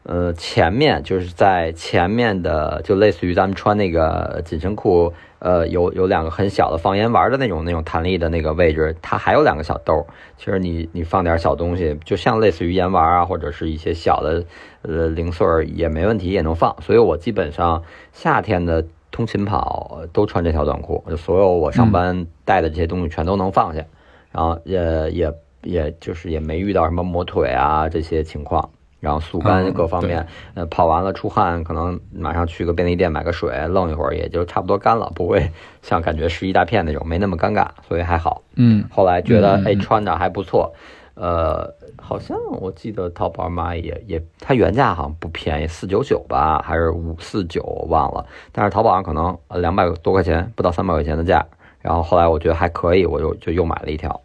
[0.04, 10.06] 呃，前面就是在前面的，就类似于咱们穿那个紧身裤，呃，有有两个很小的放烟丸的那种那种弹力的那个位置，它还有两个小兜。
[10.38, 14.44] 其实你你放点小东西，就像类似于烟丸啊，或者是一些小的
[14.82, 16.76] 呃零碎儿也没问题，也能放。
[16.82, 23.86] 所以我基本上夏天的通勤跑都穿这条短裤，就所有我上班带的这些东西全都能放下，
[24.32, 28.70] 然后也也也就是也没遇到什么磨腿啊这些情况。
[29.00, 38.42] 然后速干嗯各方面，呃，跑完了出汗，可能马上去个便利店买个水，愣一会儿也就差不多干了，不会像感觉湿一大片那种，没那么尴尬，所以还好。
[38.56, 40.74] 嗯后来觉得哎穿着还不错，
[41.14, 48.26] 呃，好像我记得淘宝买也也，它原价好像不便宜，四九九吧，还是五四九，我忘了。
[48.52, 51.46] 但是淘宝上可能呃两百多块钱，不到三百块钱的价。
[51.80, 54.20] 然后后来我觉得还可以，我就就又买了一条。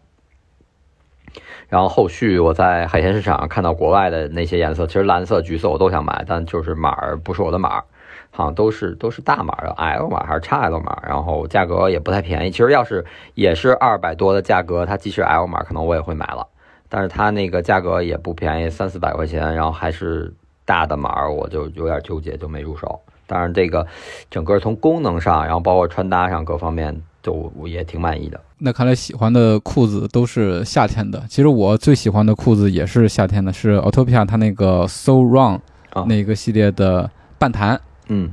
[1.73, 7.83] 然后后续我在海鲜市场上看到国外的那些颜色，其实蓝色、橘色我都想买，但就是码儿不是我的码儿，
[8.29, 12.51] 好像都是都是大码的 L 码还是 XL 码，然后价格也不太便宜。
[12.51, 16.45] 其实要是也是二百多的价格，它即使 L 码，可能我也会买了，
[16.89, 20.31] 但是它那个价格也不便宜，三四百块钱，然后还是
[20.65, 23.01] 大的码儿，我就有点纠结，就没入手。
[23.25, 23.87] 当然，这个
[24.29, 28.39] 整个从功能上，然后包括穿搭上各方面，就我也挺满意的。
[28.63, 31.21] 那看来喜欢的裤子都是夏天的。
[31.27, 35.59] 其实我最喜欢的裤子也是夏天的，是 Autopia 它那个 So Run
[35.91, 37.79] 啊那个系列的半弹。
[38.07, 38.31] 嗯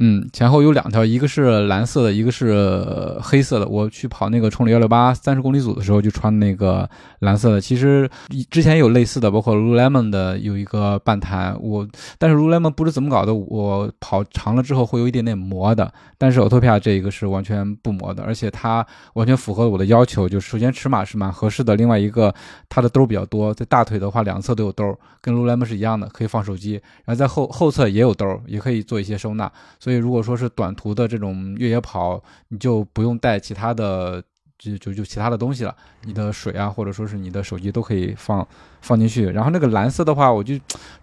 [0.00, 3.66] 嗯，前后有两条，一个是蓝色的，一个是黑色的。
[3.66, 7.60] 我去跑那个冲里幺六八三十公里组的时候，就穿那个蓝色的。
[7.60, 8.08] 其实
[8.48, 11.84] 之前有类似的，包括 Lululemon 的有一个半弹，我
[12.16, 15.92] 但是 Lululemon 不知怎么搞的，我跑长了之后会有一点点磨的。
[16.16, 20.28] 但是 Otopia 这一个是完全不磨的，而且它完全符合我的要求。
[20.28, 22.32] 就首先尺码是蛮合适的，另外一个
[22.68, 26.74] 它的兜比较多，在大腿的话两侧都有兜，跟 Lululemon 是一样的，可以放手机。
[27.04, 29.50] 然后在后后侧也有兜，也可以做一些收纳。
[29.88, 34.22] 所以，如果说是短途的这种越野跑，你就不用带其他的，
[34.58, 35.74] 就就就其他的东西了。
[36.02, 38.46] 你的水啊，或者说是你的手机都可以放
[38.82, 39.30] 放进去。
[39.30, 40.52] 然后那个蓝色的话，我就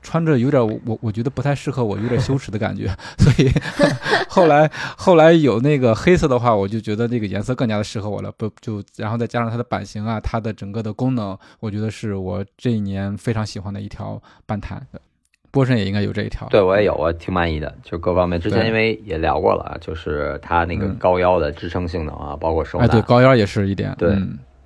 [0.04, 2.96] 穿着有点我我觉得不太适合我，有点羞耻的感觉。
[3.18, 3.52] 所以
[4.30, 8.32] 后来后来有那个黑色的话，我就觉得这个颜色更加的适合我了。
[8.34, 14.86] 不就然后再加上它的版型啊，它的整个的功能，我觉得是我这一年非常喜欢的一条半弹。
[15.56, 18.38] 波神也应该有这一条，对我也有，我挺满意的，就各方面。
[18.38, 24.14] 之前因为也聊过了，就是它那个高腰的支撑性能啊，包括收哎，对高腰也是一点，对。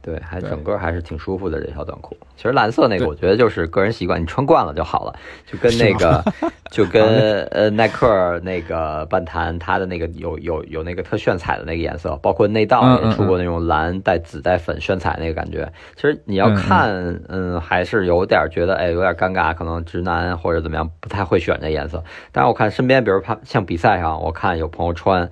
[0.01, 2.15] 对，还整个还是挺舒服的这条短裤。
[2.37, 5.13] 其实蓝色那个，我觉得就是个人习惯，你穿惯了就好了。
[5.45, 6.23] 就跟那个，
[6.71, 15.69] 就跟呃耐克那个半弹，它的那个有有有那个特炫彩的那个颜色，包括内道也出过那种蓝带紫带粉炫彩那个感觉。
[15.95, 22.01] 其实你要看，嗯，还是有点觉得，哎，有点尴尬，可能直男或者怎么样不太会选这颜色。
[22.31, 25.29] 但是我看身边，比如像比赛上，我看有朋友穿。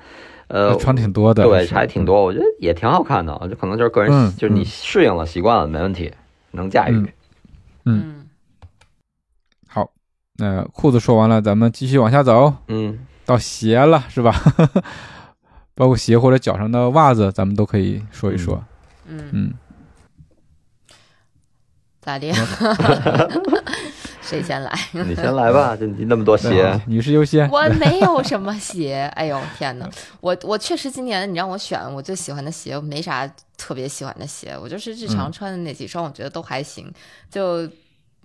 [0.48, 6.12] 呃，穿挺多的，对，还挺多，我觉得也挺好看的，就可能就是个人，就是你适应了、习惯了，没问题，
[6.52, 7.14] 能驾驭。
[7.86, 8.28] 嗯，
[9.68, 9.90] 好，
[10.38, 12.54] 那裤子说完了，咱们继续往下走。
[12.68, 14.34] 嗯，到鞋了是吧？
[15.76, 18.64] 包括鞋或者脚上的袜子，咱们都可以说一说。
[19.06, 19.54] 嗯嗯，
[22.02, 22.32] 咋的？
[24.28, 24.72] 谁先来？
[24.92, 27.50] 你先来吧， 就你那么多鞋，女士优先。
[27.50, 29.90] 我没有什么鞋， 哎呦天哪！
[30.22, 33.26] 我我确实今年你让我选我最喜欢的鞋，我没啥
[33.58, 36.92] 特别喜欢的鞋，我就是日常穿的那几双，我觉得都还行，
[37.32, 37.68] 就。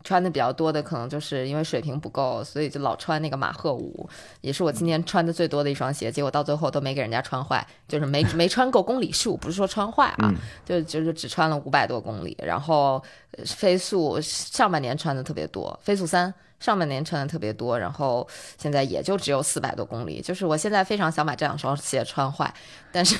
[0.04, 4.08] 穿的比较多的可能就是因为水平不够，所以就老穿那个马赫五，
[4.40, 6.10] 也是我今年穿的最多的一双鞋。
[6.10, 10.32] 结果到最后都没给人家穿坏，就是没没穿够公里数，不是说穿坏啊，
[10.64, 12.36] 就就是只穿了五百多公里。
[12.42, 13.02] 然后
[13.44, 18.26] 飞速上半年穿的特别多，飞速三上半年穿的特别多，然后
[18.58, 20.20] 现在也就只有四百多公里。
[20.20, 22.52] 就是我现在非常想把这两双鞋穿坏，
[22.90, 23.18] 但是。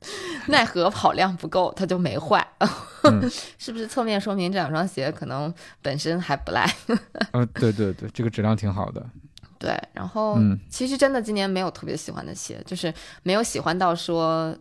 [0.48, 2.46] 奈何跑量不够，它就没坏，
[3.58, 6.68] 是不是侧面说明这两双鞋可能本身还不赖？
[7.32, 9.04] 嗯， 对对对，这个质量挺好的。
[9.58, 10.38] 对，然后
[10.70, 14.56] 其实真的今年没有特别喜欢的鞋，就是没有喜欢到说，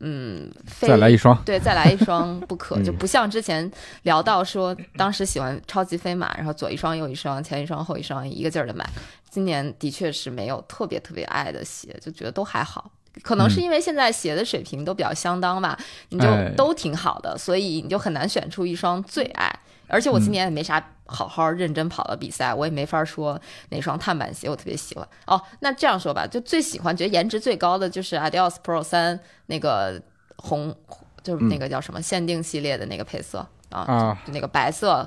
[0.00, 3.70] 嗯，再来一双，对，再来一双不可，就不像之前
[4.02, 8.86] 聊到说，当时喜欢超级飞马，然后左一双右一双，前一双后一双，一个劲儿的买。
[9.30, 12.90] 今年的确是没有特别特别爱的鞋，就觉得都还好。
[13.22, 19.54] 可能是因为现在鞋的水平都比较相当吧，你就都挺好的，所以你就很难选出一双最爱。
[19.86, 25.06] 而且我今年也没啥好好认真跑的比赛，我也没法说哪双碳板鞋我特别喜欢。
[25.26, 30.00] 哦，那这样说吧，就最喜欢觉得颜值最高的就是 Adidas Pro 三那个
[30.36, 30.74] 红，
[31.22, 35.06] 就是那个叫什么限定系列的那个配色啊，就那个白色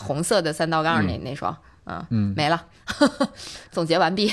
[0.00, 1.56] 红色的三道杠那那双。
[2.10, 2.62] 嗯没了，
[3.70, 4.32] 总结完毕。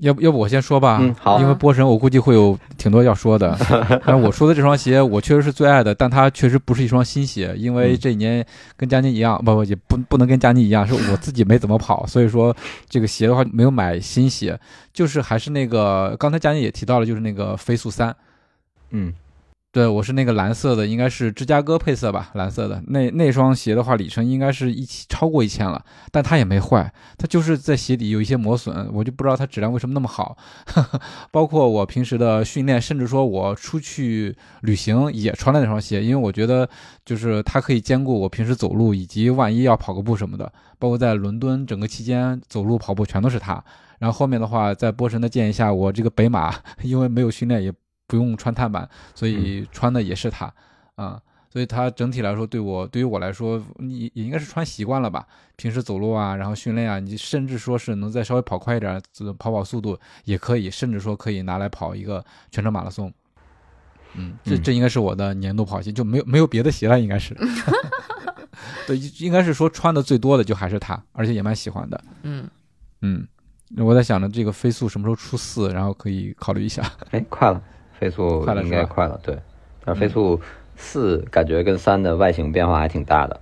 [0.00, 0.98] 要不要不我先说吧？
[1.00, 1.40] 嗯，好。
[1.40, 3.56] 因为波神我估计会有挺多要说的。
[4.04, 8.44] 但我说的这双鞋，我确实是最爱的，但它确实不是一双新鞋，因为这几年
[8.76, 12.54] 跟佳妮一样，不不也不不能跟佳妮一样，是我自己没怎么跑，所以说
[12.88, 14.58] 这个鞋的话没有买新鞋，
[14.92, 18.14] 就是还是那个刚才佳妮也提到了，就是那个飞速三，
[18.90, 19.12] 嗯。
[19.72, 30.36] 对，我是那个蓝色的，应该是芝加哥配色吧，蓝色的那那双鞋的话，里程应该是一超过一千了，但它也没坏，它就是在鞋底有一些磨损，我就不知道它质量为什么那么好。
[31.32, 36.68] 包括我平时的训练，甚至说我出去旅行也穿了那双鞋，因为我觉得
[37.06, 43.64] 就是它可以兼顾我平时走路以及万一要跑个步什么的，包括在伦敦整个期间走路跑步全都是它。
[44.00, 47.72] 然后后面的话，在波神的建议下，我这个北马 因为没有训练也。
[48.12, 50.52] 不用穿碳板，所以穿的也是它，
[50.96, 55.26] 啊，所以它整体来说对我对于我来说，你也应该是穿习惯了吧？
[55.56, 59.00] 平时走路啊，然后训练啊，你甚至说是能再稍微跑快一点，
[59.38, 63.10] 跑跑速度也可以，甚至说可以拿来跑一个全程马拉松。
[64.14, 67.34] 嗯，这这应该是我的年度跑鞋，就没有没有别的鞋了，应该是。
[68.86, 71.98] 对，应该是说穿的最多的就还是它，而且也蛮喜欢的。
[72.24, 72.46] 嗯
[73.00, 73.26] 嗯，
[73.78, 76.82] 我在想着这个飞速什么时候出四，然后可以考虑一下。
[77.12, 77.62] 哎，快了。
[78.02, 79.38] 飞速应该快了，对，
[79.84, 80.40] 但飞速
[80.74, 83.40] 四感觉跟三的外形变化还挺大的，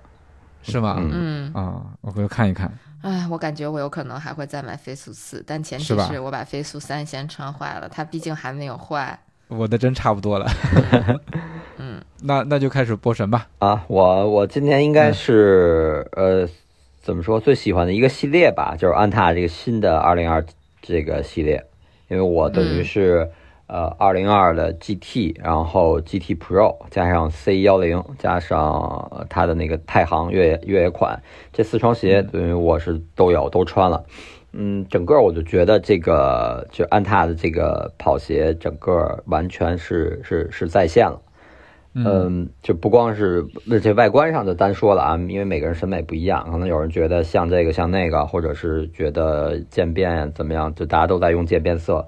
[0.61, 0.97] 是吗？
[0.99, 2.71] 嗯啊，我回头看一看。
[3.01, 9.19] 哎，我感觉我有可能还会再买飞速四，但前提是我把飞速三先穿坏了，它毕竟还没有坏。
[9.47, 10.45] 我的真差不多了。
[11.77, 13.47] 嗯，那那就开始播神吧。
[13.57, 16.47] 啊，我我今天应该是、呃，
[17.01, 20.45] 怎么说最喜欢的一个系列吧，就是安踏这个新的二零二
[20.83, 21.65] 这个系列，
[22.09, 23.31] 因为我等于嗯是、
[23.71, 28.59] 呃二零二的 GT，然后 GT Pro 加上 C 幺零加上
[29.11, 31.17] 呃它的那个太行越野越野款，
[31.53, 34.03] 这四双鞋等于我是都有都穿了。
[34.51, 41.21] 嗯，整个我就觉得这个就安踏的这个跑鞋，整个完全是是是在线了。
[41.93, 43.45] 嗯，就不光是
[43.81, 52.05] 这外观上就单说了啊，因为每个人审美不一样，可能有人觉得像这个像那个，或者是觉得渐变怎么样，就大家都在用渐变色。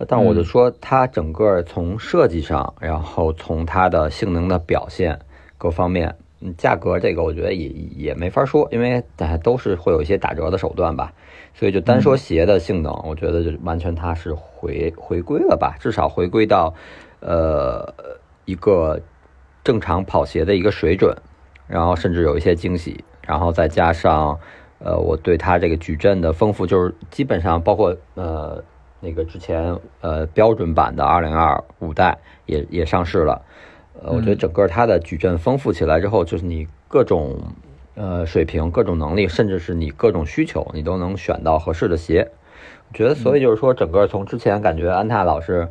[0.00, 5.18] 呃但我就说它整个从设计上，然后从它的性能的表现
[5.58, 11.12] 各方面，嗯，价格这个我觉得也也没法说，因为大家都是会有一些打折的手段吧。
[11.52, 16.72] 所以就单说鞋的性能，我觉得就完全它是回回归了吧，至少回归到
[17.20, 17.92] 呃
[18.46, 18.98] 一个
[19.62, 21.14] 正常跑鞋的一个水准，
[21.66, 24.38] 然后甚至有一些惊喜，然后再加上
[24.78, 28.64] 呃我对它这个矩阵的丰富，就是基本上包括呃
[29.00, 33.42] 那个之前呃标准版的二零二五代也也上市了，
[34.02, 37.38] 呃我觉得整个它的矩阵丰富起来之后，就是你各种
[37.94, 42.30] 呃水平、各种能力，甚至是你各种需求，你都能选到合适的鞋。
[42.92, 45.68] 我觉得，所以就是说，整个从之前感觉安踏老是，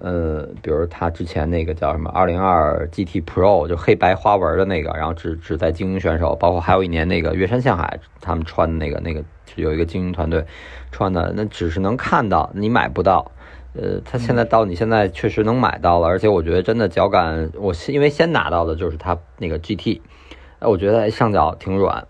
[0.00, 9.22] 呃，比如他之前那个叫什么二零二 GT Pro，就黑白花纹的那个，然后只只在精英选手，包括还有一年那个月山向海他们穿的那个那个
[9.56, 10.44] 有一个精英团队
[10.90, 13.30] 穿的，那只是能看到，你买不到。
[13.76, 20.00] 呃，他现在到你现在确实能买到了，而且我觉得真的脚感，我是因为先拿到的就是它那个 GT，
[20.60, 22.06] 哎，我觉得上脚挺软，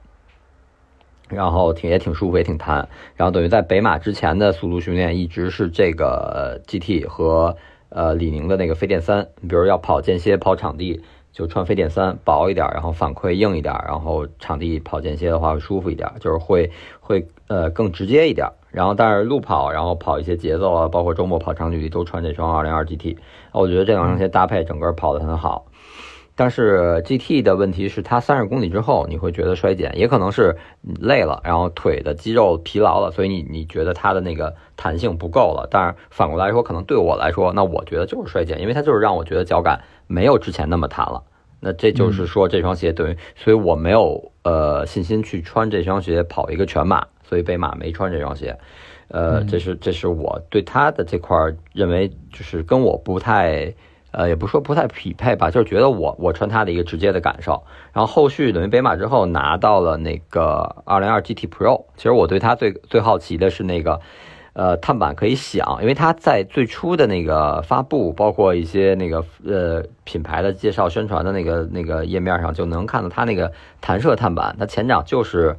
[1.31, 2.87] 然后挺也挺舒服，也挺弹。
[3.17, 7.57] 然后等于在北马之前的速度训练一直是这个 GT 和
[7.95, 11.01] 呃李宁的那个飞电三，比如要跑间歇、跑场地
[11.33, 16.71] 就穿飞电三，薄一点，然后反馈硬一点，然后场地跑间歇的话会舒服一点，就是会
[17.01, 18.47] 会呃更直接一点。
[18.71, 23.17] 然后但是路跑，然后跑一些节奏啊，包括周末跑长距离都穿这双二零二 GT，
[23.53, 25.67] 我觉得这两双鞋搭配整个跑得很好。
[26.37, 35.69] 但是 GT 的问题是，它三十公里之后你会觉得衰减，也可能是累了，然后腿的肌肉疲劳了，所以你你觉得它的那个弹性不够了。
[35.71, 41.23] 但是反过来说，可能对我来说，那我觉得就是衰减，因为它就是让我觉得脚感没有之前那么弹了。
[41.61, 48.59] 那这就是说这双鞋等于，所以我没有呃信心去穿这双鞋跑一个全马，所以北马没穿这双鞋。
[49.07, 51.39] 呃，这是这是我对它的这块
[51.73, 53.73] 认为就是跟我不太。
[54.17, 57.65] 呃，也不说不太匹配吧，就是觉得我我穿它的一个直接的感受。
[57.93, 64.01] 然后后续等于北马之后拿到了那个二零二 GT Pro，其实我对它最最好奇的是那个
[64.53, 75.57] 呃碳板可以响，因为它在最初的那个发布，包括一些那个呃品牌的介绍宣传的那个那个页面上，就能看到它那个弹射碳板，它前掌就是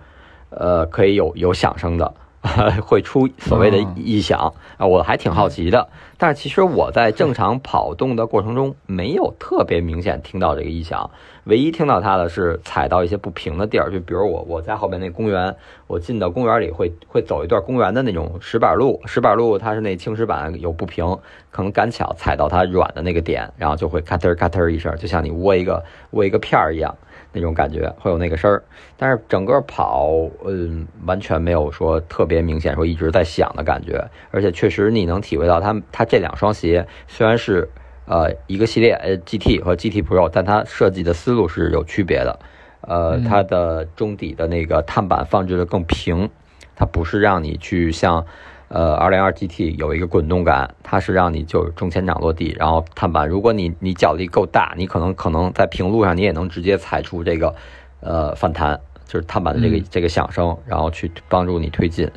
[0.49, 2.13] 呃可以有有响声的。
[2.85, 5.87] 会出所谓的异响啊，我还挺好奇的。
[6.17, 11.09] 但是其实我在正常跑动的过程中，没有特别明显听到这个异响。
[11.43, 15.55] 唯一听到它的是踩到一些不平的地儿，就比如我我在后边那公园，
[15.87, 21.05] 我进到公园里会会走一段公园的那种石板路，石板路它是那青石板有不平，
[21.51, 26.95] 可能赶巧踩到它软的那个点，然后就会咔嘚咔嘚一声，就像你握一个握一个片儿一样。
[27.35, 28.63] 那种感觉会有那个声儿，
[28.95, 30.09] 但是整个跑，
[30.45, 37.69] 嗯，完全没有说特别明显说一直在响的感觉，而且确实你能体会到它它这两双鞋虽然是
[38.05, 42.39] 呃一个系列，呃 GT 和 GT Pro，但它设计的思路是有区别的，
[42.81, 46.29] 呃，它的中底的那个碳板放置的更平，
[46.73, 48.25] 它不是让你去像。
[48.67, 57.53] 呃，二零二 GT 有一个滚动感，它是让你就是中前掌落地，然后碳板，如果你你脚力够大，你可能可能在平路上你也能直接踩出这个
[57.99, 62.09] 呃反弹，就是碳板的这个、嗯这个响声，然后去帮助你推进。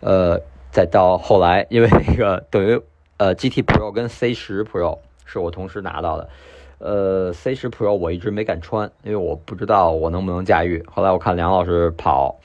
[0.00, 0.38] 呃，
[0.70, 2.78] 再到后来，因为那个等于
[3.16, 6.28] 呃 GT Pro 跟 C 十 Pro 是我同时拿到的，
[6.78, 10.84] 呃 C 十 Pro 我一直没敢穿，因为我不知道我能不能驾驭。
[10.92, 12.38] 后来我看梁老师跑。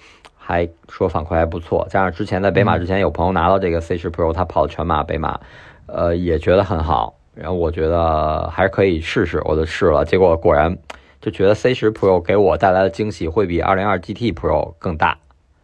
[0.45, 5.39] 还说反馈还不错，加上之前在北马之前有朋友拿到这个 C 十 Pro，他跑全马北马，
[5.85, 7.15] 呃，也觉得很好。
[7.33, 10.77] 然后我觉得还是可以试试，我就试了，结果果然
[11.21, 15.17] 就觉得 C 十 Pro 给我带来的惊喜会比二零二 GT Pro 更大。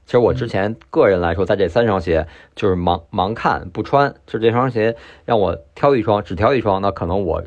[0.05, 2.25] 其实我之前个人来说，在这三双鞋
[2.55, 7.43] 就是盲盲看不穿，就这双鞋让我挑一双，只挑一双，那可能我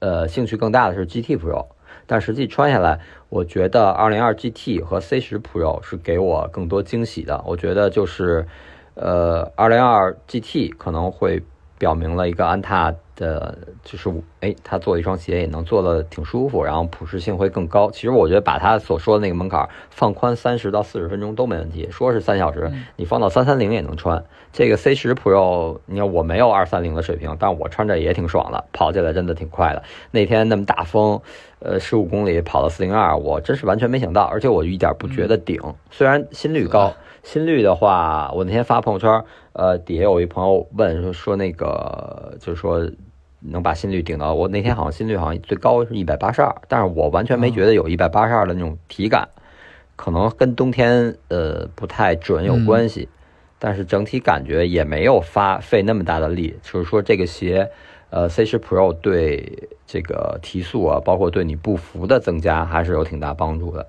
[0.00, 1.66] 呃兴趣更大的是 GT Pro。
[2.06, 2.98] 但实际穿下来，
[3.32, 7.42] 我觉得二零二 GT 和 C 十 Pro 是给我更多惊喜的。
[7.46, 8.46] 我觉得就是，
[8.92, 11.42] 呃，二零二 GT 可能会
[11.82, 14.08] 表明了一个安踏的，就是
[14.38, 17.90] 哎，他做一双鞋也能做的挺舒服，然后普适性会更高。
[17.90, 24.22] 其实我觉得把他所说的那个门槛放宽三十到四十分钟都没问题，说是三小时，你放到三三零也能穿。
[24.52, 29.82] 这个 C 十 Pro，你看我没有二三零的水平，但我穿着也挺爽的，跑起来真的挺快的。
[30.12, 31.20] 那天那么大风，
[31.58, 35.60] 呃，十五公里跑到四零二，我真是完全没想到，而且我一点不觉得顶。
[35.90, 36.92] 虽然心率高，
[37.24, 42.90] 心率的话，我那天发朋友圈，呃，底下有一朋友问说说那个，就是说
[43.40, 49.28] 能把心率顶到我那天好像心率好像最高是一百八十二，但是我完全没觉得有一百八十二的那种体感，
[49.96, 53.08] 可能跟冬天呃不太准有关系。
[53.58, 57.70] 但是整体感觉也没有发费那么大的力，就是说这个鞋，
[58.10, 63.86] 呃，C 十 Pro 对这个提速啊，包括对你步幅的增加还是有挺大帮助的，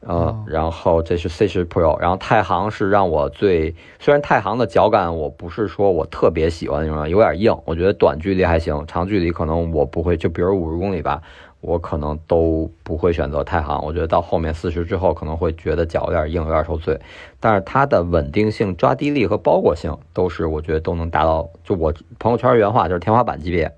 [0.00, 11.20] 呃，哦然后这是 C 十 Pro，然后太行是让我最，虽然太行的脚感我不是说我特别喜欢那种，有点硬，我觉得短距离还行，长距离可能我不会，就比如五十公里吧，
[11.60, 17.00] 我可能都不会选择太行，我觉得到后面四十之后可能会觉得脚有点硬，有点受罪。
[17.40, 23.72] 但是它的稳定性、抓地力和包裹性都是我觉得都能达到，就我朋友圈原话就是天花板级别。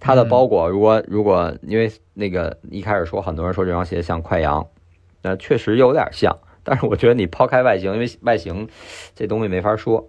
[0.00, 4.66] 它的包裹，如果如果因为那个一开始说很多人说这双鞋像快羊，
[5.22, 8.68] 那确实有点像，但是我觉得你抛开外形，因为外形
[9.14, 10.08] 这东西没法说，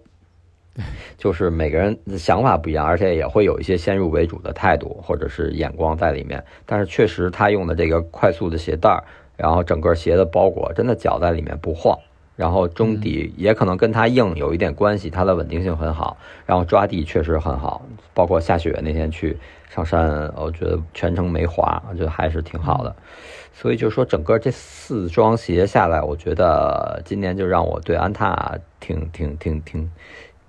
[1.18, 6.44] 就是每个人的想法不一样，而且也会有一些先入为主的态度或者是眼光在里面。
[6.64, 9.04] 但是确实，他用的这个快速的鞋带儿，
[9.36, 11.98] 然后整个鞋的包裹，真的脚在里面不晃。
[12.34, 17.82] 然后中底也可能跟它硬有一点关系，它的稳定性很好，然后抓地确实很好，
[18.14, 19.36] 包括下雪那天去
[19.68, 22.96] 上山，我觉得全程没滑，我觉得还是挺好的。
[23.54, 29.90] 所以就是说，整个这四双鞋下来，我觉得今年就让我对安踏挺挺挺挺，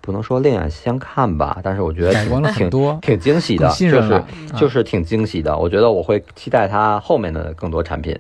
[0.02, 4.24] 不能说另眼相看吧，但是我觉得改观了挺多，挺惊喜的，就是
[4.56, 5.56] 就是挺惊喜的。
[5.58, 8.18] 我觉得我会期待它后面的更多产品，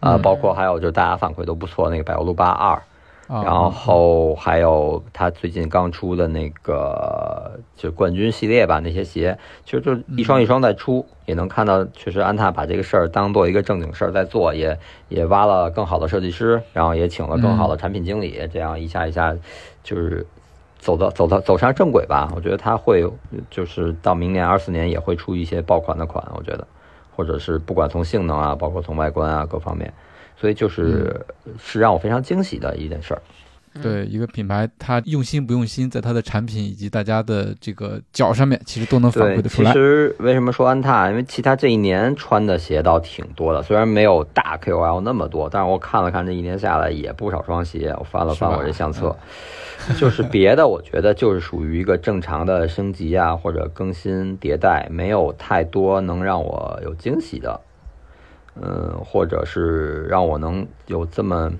[0.00, 0.22] 啊、嗯。
[0.22, 2.82] 包括还有就是大家反馈都不错，那个百欧路八二，啊
[3.28, 19.36] 然后还有他最近刚出的那个就冠军系列吧，那些鞋其实就一双一双在出，也能看到确实安踏把这个事儿当做一个正经事儿在做，也也挖了更好的设计师，然后也请了更好的产品经理，这样一下一下
[19.82, 20.24] 就是
[20.78, 22.32] 走到走到走上正轨吧。
[22.36, 23.04] 我觉得他会
[23.50, 26.64] 就是到明年二四年也会出一些爆款的款，我觉得，
[27.16, 29.92] 或者是不管从性能啊，包括从外观啊各方面。
[30.36, 31.24] 所以就是
[31.58, 33.22] 是让我非常惊喜的一件事儿。
[33.82, 39.70] 对一个品牌，它用心不用心，在它的产品以及大家的这个脚上面，其实都能反馈得出来。
[39.70, 41.10] 其实为什么说安踏？
[41.10, 47.94] 因为其他这一年穿的鞋倒挺多的，虽然没有大 KOL 那么多，但是我看了看这一年下来也不少双鞋。
[47.98, 49.14] 我翻了翻我这相册，
[50.00, 57.60] 就是别的我觉得就是属于一个正常的升级啊，或者更新迭代，没有太多能让我有惊喜的。
[58.60, 61.52] 嗯，或者是让我能有这么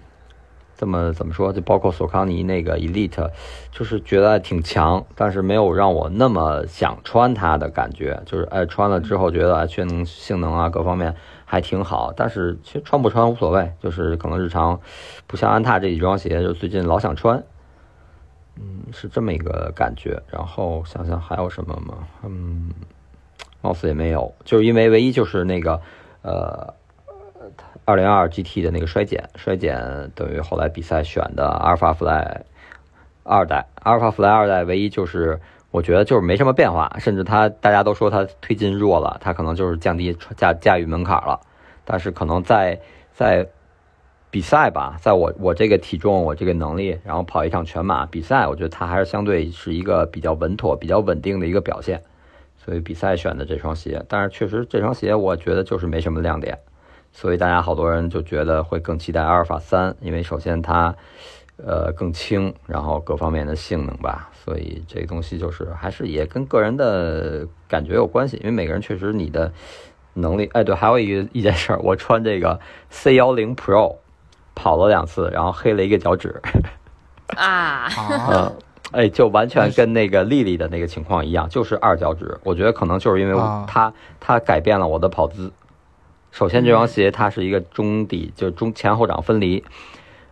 [0.77, 1.53] 这么怎么说？
[1.53, 3.31] 就包括索康尼那个 Elite，
[3.71, 8.23] 就是觉得挺强，但是没有让我那么想穿它的感觉。
[8.27, 11.15] 就是哎，穿了之后觉得哎，确能性能啊各方面
[11.47, 14.79] 还挺好，但是其实穿不穿无所谓，就是可能日常
[15.27, 17.43] 不像安踏这几双鞋，就最近老想穿。
[18.59, 20.23] 嗯，是这么一个感觉。
[20.31, 22.07] 然后想想还有什么吗？
[22.23, 22.71] 嗯，
[23.63, 25.81] 貌似也没有，就是因为唯一就是那个
[26.21, 26.75] 呃。
[27.87, 32.43] 二零二 GT 的那个衰减，衰减等于后来比赛选的阿尔法 Fly
[33.23, 41.41] 二代，阿尔法 Fly 二代唯一就是我觉得就是没什么变化，甚至它大家都说它推进弱了，它可能就是降低驾驾驭门槛了，
[41.85, 42.81] 但是可能在
[43.13, 43.47] 在
[44.33, 52.03] 比赛吧，在我我这个体重，我这个能力，然后跑一场全马比赛，我觉得它还是相对是一个比较稳妥、比较稳定的一个表现，
[52.59, 56.59] 所以比赛选的这双鞋，但是确实这双鞋我觉得就是没什么亮点。
[57.17, 60.95] 所以大家好多人就觉得会更期待阿尔法三，因为首先它，
[61.57, 69.51] 呃更轻，然后各方面的性能吧，所以这个东西就是还是也跟个人的感觉有关系，因为每个人确实你的
[70.13, 72.61] 能力，哎对，还有一个一件事儿，我穿这个
[72.91, 73.97] C 幺零 Pro
[74.55, 76.43] 跑了两次，然后黑了一个脚趾，
[77.35, 78.53] 啊，啊， 嗯，
[78.93, 83.91] 哎，就完全跟那个丽丽的那个情况一样，就是二脚趾，我觉得可能就是因为啊它
[84.21, 85.51] 它改变了我的跑姿。
[86.37, 89.65] 首先，这双鞋它是一个中底，就是中前后掌分离，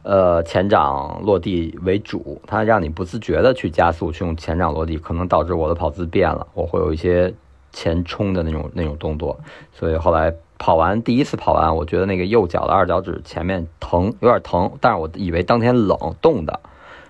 [0.03, 7.33] 呃，前掌落地为主，它让你不自觉的去加速，去用前掌落地，可能导致我的跑姿变了，我会有一些
[7.73, 9.41] 前冲的那种那种动作，
[9.73, 16.61] 所以后来跑完第一次跑完，我觉得那个右脚的二脚趾前面疼，有点疼，但是我以为当天冷冻的，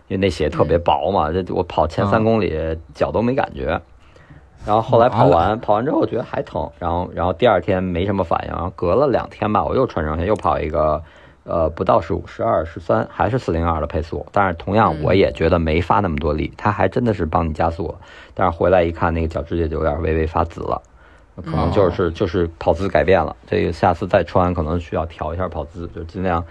[0.06, 3.82] 因为那鞋特别薄嘛，这我跑前三公里脚都没感觉。
[4.66, 11.02] 然后后来跑完，跑完之后我觉得还疼，然后然后第二天没什么反应，然后隔了两天吧，我又穿上去又跑一个，
[11.44, 17.94] 呃，不到十五、十二、十三，还是四零二的配速，但是同样我也觉得没发那么多力，它还真的是帮你加速了，
[18.32, 20.80] 但是回来一看那个脚趾甲就有点微微发紫了，
[21.44, 26.42] 可能就是就是跑姿改变了，这个下次再穿可能需要调一下跑姿，就尽量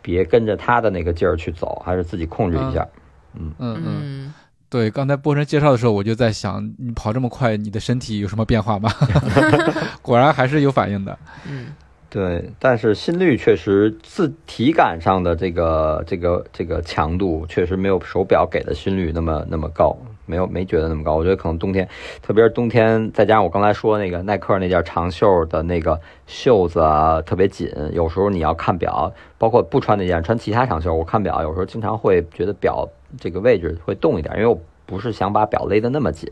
[0.00, 2.86] 别跟着他的那个劲儿去走，还是自己控制一下，
[3.34, 3.82] 嗯嗯。
[3.84, 4.34] 嗯，
[4.68, 8.90] 对，刚才波神介绍的时候，我就在想，你跑这么快，你的身体有什么变化吗？
[10.02, 11.16] 果然还是有反应的。
[11.48, 11.66] 嗯
[12.08, 19.94] 对，但是心率确实自体感上的这个这个这个强度确实没有手表给的心率那么那么高，
[20.24, 21.16] 没有没觉得那么高。
[21.16, 21.86] 我觉得可能冬天，
[22.22, 32.88] 特别是冬天，再加上我刚才说那个耐克那件长袖的那个袖子啊特别紧，有时候你要看表，包括不穿那件穿其他长袖，我看表有时候经常会觉得表
[33.18, 36.30] 这个位置会动一点，因为我不是想把表勒得那么紧。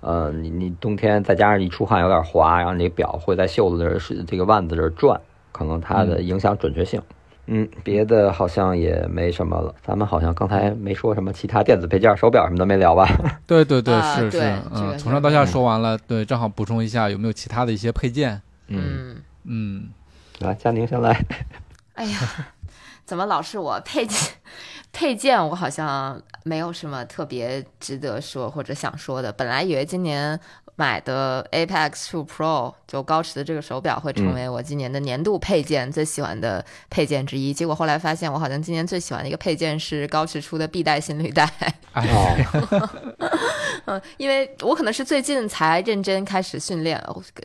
[0.00, 5.20] 呃，你你冬天再加上一出汗有点滑，然后你表会在袖子这儿是这个腕子这儿转，
[5.52, 7.02] 可能它的影响准确性。
[7.52, 9.74] 嗯，别的好像也没什么了。
[9.82, 13.08] 咱们好像刚才没说什么其他电子配件、手表什么的没聊吧？
[13.44, 14.38] 对对对，啊是是，
[14.72, 15.98] 嗯，从上到下说完了。
[15.98, 18.40] 对，正好补充一下，有没有其他的一些配件？
[18.68, 19.88] 嗯，嗯，嗯，
[20.38, 21.20] 来，佳宁先来。
[21.94, 22.18] 哎呀，
[23.10, 24.16] 怎么老是我配件？
[24.92, 29.32] 配件我好像没有什么特别值得说或者想说的。
[29.32, 30.38] 本来以为今年
[30.76, 41.44] 买的 Apex Two Pro 就高驰的这个手表会成为我今年的年度配件最喜欢的配件之一，结果后来发现我好像今年最喜欢的一个配件是高驰出的必带心率带。
[41.58, 42.90] 哎，哦，
[43.86, 47.00] 嗯，因为我可能是最近才认真开始训练，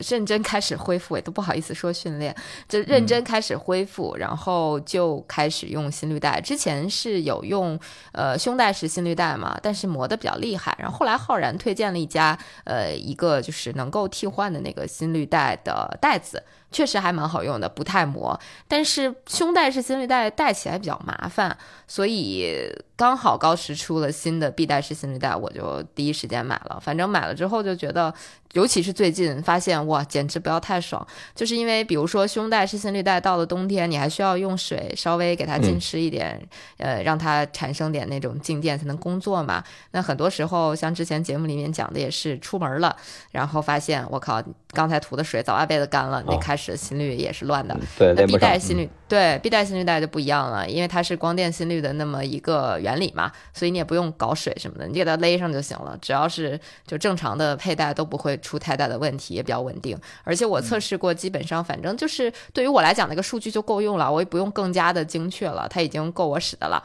[0.09, 2.35] 认真开始恢复，也都不好意思说训练，
[2.67, 6.41] 就认真开始恢复，然后就开始使用心率带。
[6.41, 7.79] 之前是有用
[8.11, 10.75] 呃胸带式心率带嘛，但是磨的比较厉害。
[10.77, 16.43] 然后后来浩然推荐了一家呃一个就是能够替换的那个心率带的带子。
[16.75, 18.37] 确实还蛮好用的，不太磨。
[18.67, 21.57] 但是胸带式心率带戴起来比较麻烦，
[21.87, 26.77] 所以刚好高驰出了新的臂带式心率带，我就第一时间买了。
[26.81, 28.13] 反正买了之后就觉得，
[28.51, 31.05] 尤其是最近发现哇，简直不要太爽。
[31.33, 36.45] 就是因为比如说胸带式心率带到了冬天，你还需要用水稍微给它浸湿一点，
[36.75, 39.63] 呃，让它产生点那种静电才能工作嘛。
[39.91, 42.93] 那很多时候像之前节目里面讲的也是出门了，
[43.31, 47.77] 然后发现我靠，刚才涂的水早把被子干了，那哦开始心率也是乱的。
[47.97, 55.97] 对，那臂连不上带心率、对臂带心率带就不一样了，因为它是光电心率的那么一个原理嘛，所以你也不用搞水什么的，你给它勒上就行了。
[56.01, 56.57] 只要是
[56.87, 59.99] 就正常的佩戴都不会出太大的问题，也比较稳定。
[60.23, 66.81] 而且我测试过，基本上反正就是对于我来讲，那个数据就够用了，我也不用更加的精确了，它已经够我使的了。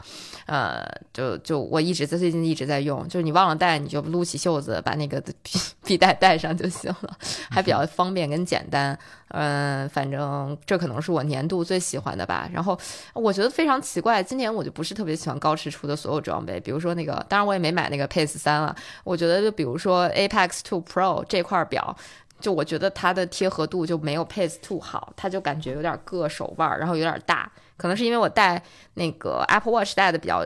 [0.47, 7.17] 呃，就就我一直在最近一直在用，就是你忘了带，你就撸起袖子把那个 臂臂带带上就行了，
[7.49, 8.97] 还比较方便跟简单。
[9.33, 12.49] 嗯，反正这可能是我年度最喜欢的吧。
[12.53, 12.77] 然后
[13.13, 18.75] 我觉得非常奇怪，今年我就不是特别喜欢高驰出的所有装备，比如说那个，当然我也没买那个 Pace 三了。
[19.03, 21.95] 我觉得就比如说 Apex Two Pro 这块表。
[22.39, 28.59] 就我觉得它的贴合度就没有 Pace Two 好，它就感觉有点硌手腕，然后有点大，可能是因为我戴
[28.95, 30.43] 那个 Apple Watch 戴的比较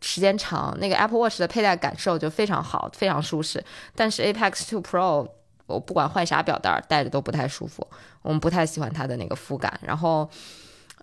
[0.00, 3.60] 时间长，那个 Apple Watch 的佩戴感受就非常好，非常舒适。
[3.96, 5.28] 但是 Apex Two Pro
[5.66, 7.86] 我不管换啥表带儿，戴着都不太舒服，
[8.22, 9.78] 我们不太喜欢它的那个肤感。
[9.82, 10.28] 然后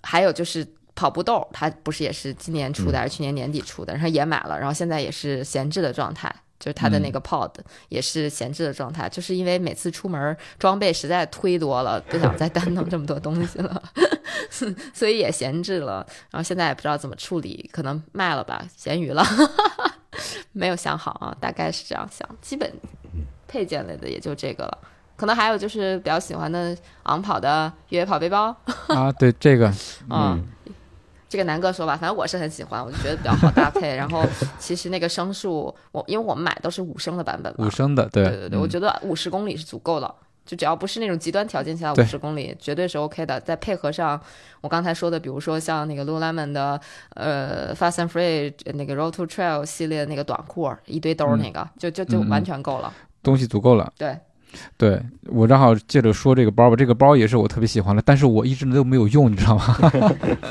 [0.03, 6.33] 还有就是跑步豆，它不是也是今年出的，还是去年年底出的，然后也买了，然后现在也是闲置的状态。
[6.59, 7.53] 就是它的那个 Pod
[7.87, 13.81] 也是闲置的状态，就是因为每次出门装备实在忒多了，不想再担当这么多东西了，
[14.93, 16.05] 所以也闲置了。
[16.29, 19.23] 然后现在也不知道怎么处理，可能卖了吧，咸鱼了，
[20.51, 22.27] 没有想好啊，大概是这样想。
[22.41, 22.69] 基本
[23.49, 24.77] 配件类的也就这个了，
[25.17, 28.55] 可能还有就是比较喜欢的昂跑的越野跑背包，
[28.87, 29.73] 啊，对这个，
[30.09, 30.41] 嗯，
[31.27, 33.95] 这个南哥说吧，反正我是很喜欢，我就觉得比较好搭配。
[33.95, 34.23] 然后
[34.59, 40.13] 其实那个升数，我因为我们买都是五升的版本嘛，五升的，对对对对，我嗯觉得五十公里是足够了。
[40.45, 43.39] 就只要不是那种极端条件下，五对十公里绝对是 OK 的。
[43.41, 44.19] 再配合上
[44.61, 46.81] 我刚才说的，比如说像那个 Lululemon 的
[47.13, 52.91] 呃 Fast and Free 那个 Road to Trail 系列那个短裤，一堆兜那个，就就就完全够了。
[53.21, 53.91] 东西足够了。
[53.97, 54.17] 对，
[54.77, 59.75] 对我正好借着说这个包吧，这个包也是我特别喜欢的，但是我一直都没有用，你知道吗？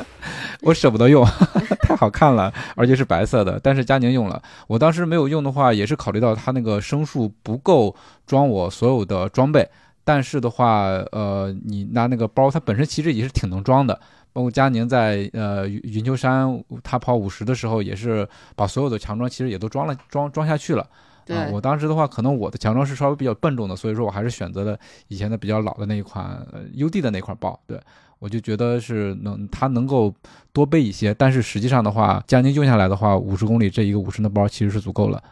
[0.62, 1.24] 我舍不得用，
[1.82, 3.60] 太好看了，而且是白色的。
[3.62, 7.94] 但是佳宁用了，我当时没有用的话，也是考虑到它那个升数不够
[8.26, 9.68] 装我所有的装备。
[10.04, 14.00] 但是的话，呃，你拿那个包，它本身其实也是挺能装的。
[14.32, 20.86] 包括佳宁在呃云云丘山，他跑五十的时候，也是把所有的强装其实也都装了装装下去了。
[21.28, 24.76] 对啊，我当时的话，可能我的强装是稍微比较笨重的，所以说我还是选择了
[25.08, 27.58] 以前的比较老的那一款呃 UD 的那款包。
[27.66, 27.78] 对
[28.18, 30.12] 我就觉得是能它能够
[30.52, 35.22] 多背一些，但是实际上的话，将近用下来的话，五十公里这一个五升的包其实是足够了，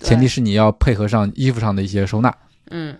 [0.00, 2.32] 前提是你要配合上衣服上的一些收纳。
[2.70, 2.96] 嗯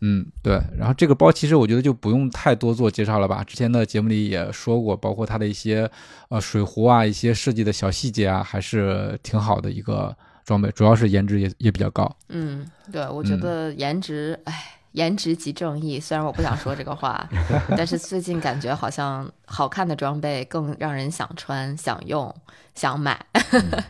[0.00, 0.62] 嗯，对。
[0.78, 5.90] 然后这个包其实我觉得就不用太多做介绍了吧，之前的节目里也说过，包括它的一些
[6.30, 10.16] 呃水壶啊、一些设计的小细节啊，还是挺好的一个
[10.48, 12.10] 装备，主要是颜值也也比较高。
[12.30, 14.74] 嗯，对，我觉嗯得颜值，哎。
[14.92, 17.28] 颜值即正义，虽然我不想说这个话，
[17.76, 22.34] 但是最近感觉好像好看的装备更让人想穿、想用、
[22.74, 23.24] 想买。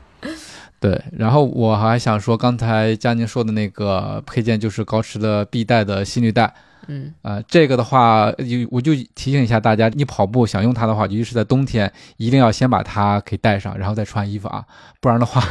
[0.81, 6.53] 对，然后我还想说，刚才佳宁说的那个配件就是高驰的必带的心率带，
[6.89, 14.65] 嗯呃，这个的话，就我就提醒一下大家，你跑步想用它的话，尤其是在冬天，一定要先把它给带上，然后再穿衣服啊，
[15.01, 15.43] 不然的话，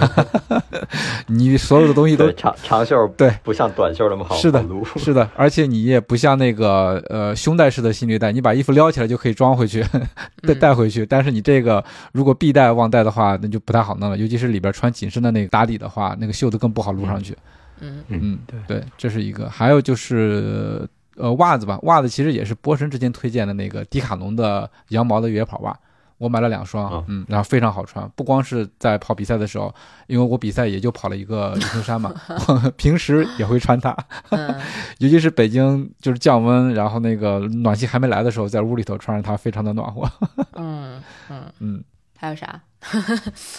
[1.27, 4.65] 你所有的东西都长长袖对不像短袖那么好是的。
[4.95, 11.05] 是的，而且你也不像那个呃胸带式的心率带，你把衣服撩起来就可以装回去，带嗯带回去。
[11.05, 17.37] 但是你这个如果必带忘带的话，那就不太好弄了，尤其是里边穿紧身的那个打底的话，那个袖子更不好撸上去。
[17.79, 19.47] 嗯嗯，对对，这是一个。
[19.49, 20.87] 还有就是
[21.17, 25.77] 呃袜子吧，袜子其实也是波神之前推荐的那个迪卡侬的羊毛的越野跑袜。
[26.19, 29.71] 我买了两双，哦嗯，然后非常好穿，不光是在跑比赛的时候，
[30.07, 32.11] 因为我比赛也就跑了一个云丘山嘛，
[32.75, 33.95] 平时也会穿它。
[34.29, 34.55] 嗯
[34.97, 40.09] 尤其是北京就是降温，然后那个暖气还没来的时候，在屋里头穿着它非常的暖和。
[40.57, 40.99] 嗯
[41.29, 41.83] 嗯，嗯，
[42.17, 42.59] 还有啥？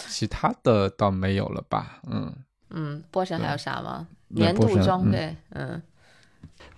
[0.09, 1.99] 其他的倒没有了吧？
[2.11, 2.29] 嗯，
[2.71, 4.05] 嗯，波神还有啥吗？
[4.35, 5.81] 对年度波神嗯装备，嗯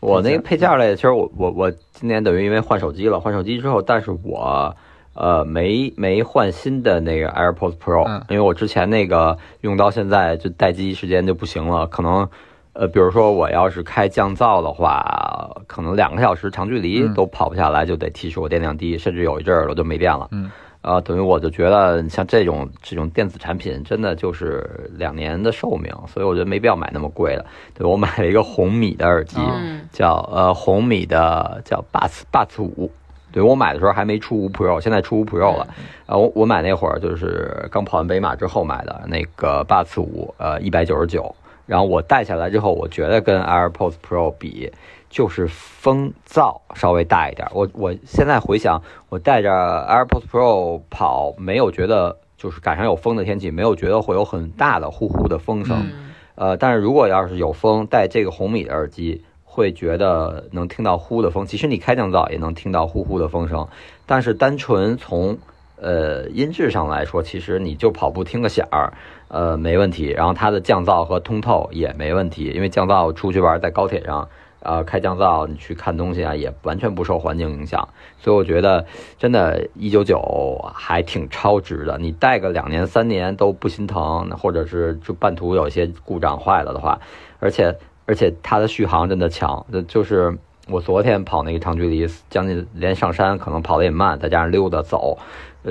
[0.02, 4.76] 我那个配件类，其实我我我今年等于因为换手机了，换手机之后，但是我
[5.14, 12.28] 呃没没换新的那个 AirPods Pro，、嗯因为我之前那个用到现在就待机时间就不行了，可能
[12.74, 20.28] 呃比如说我要是开降噪的话，可能两个小时长距离嗯都跑不下来，就得提示我电量低，甚至有一阵儿我就没电了。
[20.32, 20.50] 嗯。
[20.82, 27.46] 呃，等于我就觉得像这种这种电子产品，真的就是两年的寿命，所以我觉得没必要买那么贵的。
[27.76, 29.40] 对我买了一个红米的耳机，
[29.92, 32.92] 叫呃红米的叫 Buds Buds 五，
[33.32, 35.68] 对我买的时候还没出五 Pro，现在出五 Pro 了。
[36.08, 41.36] 啊，我我买那会儿就是刚跑完北马之后买的那个 Buds 五，呃一百九十九。
[41.68, 44.70] 然后我戴下来之后，我觉得跟 AirPods Pro 比，
[45.12, 47.48] 就是风噪稍微大一点。
[47.54, 55.78] 我我现在回想，我带着 AirPods Pro 跑，没有觉得就是赶上有风的天气，没有觉得会有很大的呼呼的风声。
[55.84, 61.46] 嗯呃，但是如果要是有风，戴这个红米的耳机，会觉得能听到呼的风。
[61.46, 63.68] 其实你开降噪也能听到呼呼的风声，
[64.08, 65.38] 但是单纯从
[65.76, 68.94] 呃音质上来说，其实你就跑步听个响儿，
[69.28, 70.08] 呃没问题。
[70.08, 74.28] 然后它的降噪和通透也没问题，因为降噪出去玩在高铁上。
[74.64, 77.88] 呃，开降噪，你去看东西啊，也完全不受环境影响，
[78.20, 78.86] 所以我觉得
[79.18, 80.22] 真的，一九九
[80.74, 81.98] 还挺超值的。
[81.98, 87.00] 你戴个两年三年都不心疼，或者是就半途有些故障坏了的话，
[87.40, 90.38] 而且而且它的续航真的强，这就是
[90.68, 95.18] 我昨天跑那个长距离，将近连上山可能跑得也慢，再加上溜达走，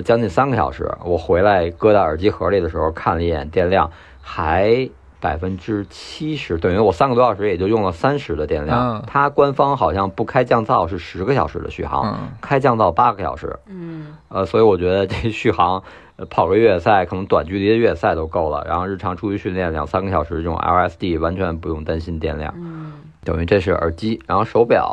[0.05, 0.91] 将近三个小时。
[1.05, 3.89] 我回来搁到耳机盒里的时候，看了一眼电量，
[4.21, 8.97] 还百分之七十，等于我三个多小时也就用了三十的电量。
[8.97, 13.59] 嗯它官方好像不开降噪是十个小时的续航，嗯开降噪八个小时。
[13.67, 15.83] 嗯呃，所以我觉得这续航，
[16.17, 18.65] 呃跑个越野赛，可能短距离的越野赛都够了。
[18.67, 22.55] 然后日常出去训练两三个小时，这种 LSD 完全不用担心电量。
[22.57, 22.93] 嗯
[23.23, 24.89] 等于这是耳机，然后手表，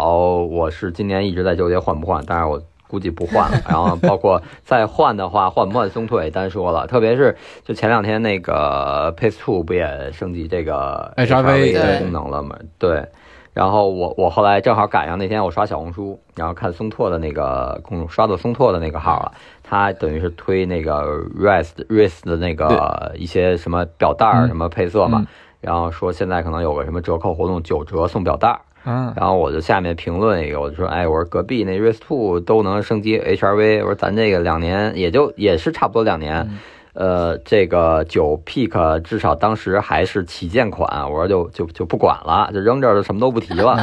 [0.51, 3.57] 我是今年一直在纠结换不换，但是我估计不换了。
[3.67, 12.55] 然后包括再换的话，换不换松拓也单说了，特别是就前两天那个 Pace Two 不也升级这个 HRV 的功能了吗？
[12.77, 13.05] 对。
[13.53, 19.31] 然后我我后来正好赶上那天我刷小红书，然后看松拓的那个公众刷到松拓的那个号了，
[19.63, 21.01] 他等于是推那个
[21.35, 25.27] Rest Rest 的那个一些什么表带什么配色嘛，嗯
[25.59, 28.61] 然后说现在可能有个什么折扣活动，九折送表带儿。
[28.87, 29.13] 嗯。
[29.15, 36.49] 然后我就下面评论一个，我就说，哎，我说隔壁那 Race Two 都能升级 HRV，我说咱这个两年也就也是差不多两年，
[36.93, 43.73] 呃，这个九 Peak 至少当时还是旗舰款，我说就就就不管了，就扔这儿就什么都不提了，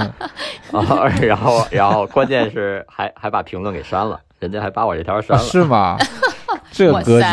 [0.73, 5.97] 啊， 然后然后关键是还还把评论给删了，人家还把我这条删啊了，是吗？
[6.73, 7.27] 这哇格局，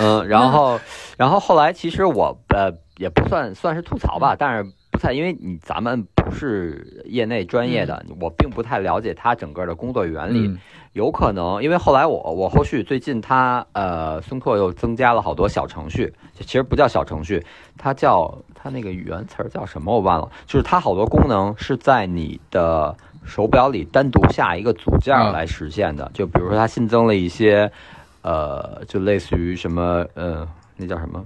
[0.00, 0.80] 嗯，然后，
[1.18, 10.48] 然后后来其实我呃也不算算是吐槽吧，但是不不太，因为你咱们不是业内专业的，我并不太了解它整个的工作原理。
[10.48, 10.58] 嗯
[10.94, 17.44] 有可能，因为后来我我后续最近它呃，松拓又增加了好多小程序，其实不叫小程序，
[17.76, 27.70] 它叫它那个语言词儿叫什么我忘了，就是它好多功能是在你的手表里单独下一个组件来实现的，就比如说它新增了一些
[28.22, 31.24] 呃，就类似于什么呃，那叫什么？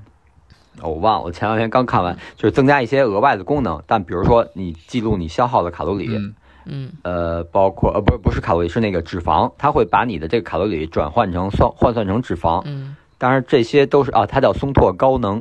[0.81, 3.83] 哦我忘了，我前两天刚看完，就是增加一些额外的功能。
[3.87, 12.63] 但比如说，你记录你消耗的卡路里，嗯嗯呃，包括呃，不是不是卡路里，是那个脂肪，它会把你的这个卡路里转换成算换算成脂肪。
[12.65, 15.41] 嗯当然这些都是啊，它叫松拓高能，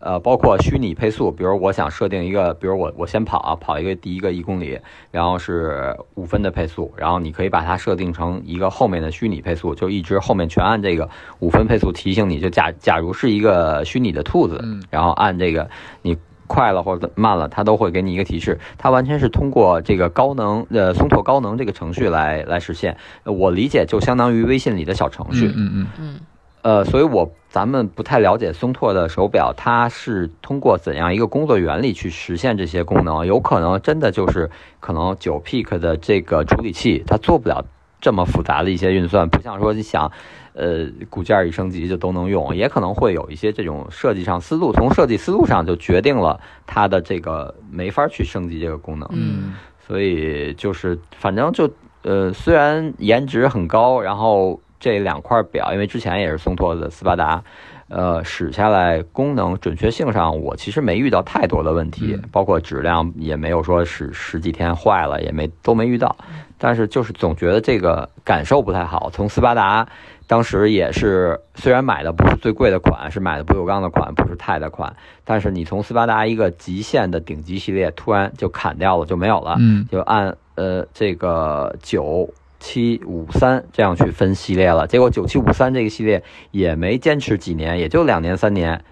[0.00, 4.78] 呃，包括虚拟配速，比如我想设定一个，比如我我先跑啊，跑一个第一个一公里，
[5.10, 15.70] 然后是五分的配速，然后你可以把它设定成一个后面的虚拟配速，就一直后面全按这个五分配速提醒你，就假假如是一个虚拟的兔子，嗯然后按这个
[16.02, 16.16] 你。
[16.52, 18.58] 快了或者慢了，它都会给你一个提示。
[18.76, 22.96] 它完全是通过这个高能呃松拓高能这个程序来来实现。
[23.22, 25.46] 呃我理解就相当于微信里的小程序。
[25.46, 26.20] 嗯嗯嗯嗯
[26.62, 33.26] 呃，所以我咱们不太了解松拓的手表，它是通过怎样一个工作原理去实现这些功能？
[33.26, 37.64] 有可能真的就是可能九 Peak 的这个处理器它做不了
[38.00, 40.10] 这么复杂的一些运算，不像说你想，
[40.52, 49.08] 呃，骨件一升级就都能用，也可能会有一些这种设计上思路，从设计思路上就决定了它的这个没法去升级这个功能。
[49.12, 49.54] 嗯
[49.86, 51.68] 所以就是反正就
[52.02, 57.44] 呃，虽然颜值很高，然后这两块表，因为之前也是松拓的斯巴达，
[57.88, 66.16] 呃，使下来功能准确性上，我其实没遇到太多的问题，嗯包括质量也没有说使十几天坏了，也没都没遇到。
[66.56, 69.08] 但是就是总觉得这个感受不太好。
[69.10, 69.86] 从斯巴达
[70.26, 79.56] 当时也是，虽然买的不是最贵的款，是买的不锈钢的款，不是钛的款，但是你从斯巴达一个极限的顶级系列突然就砍掉了，就没有了。
[79.58, 82.28] 嗯就按呃这个九
[82.60, 84.86] 七五三这样去分系列了。
[84.86, 88.84] 结果九七五三这个系列也没坚持几年，也就两年三年，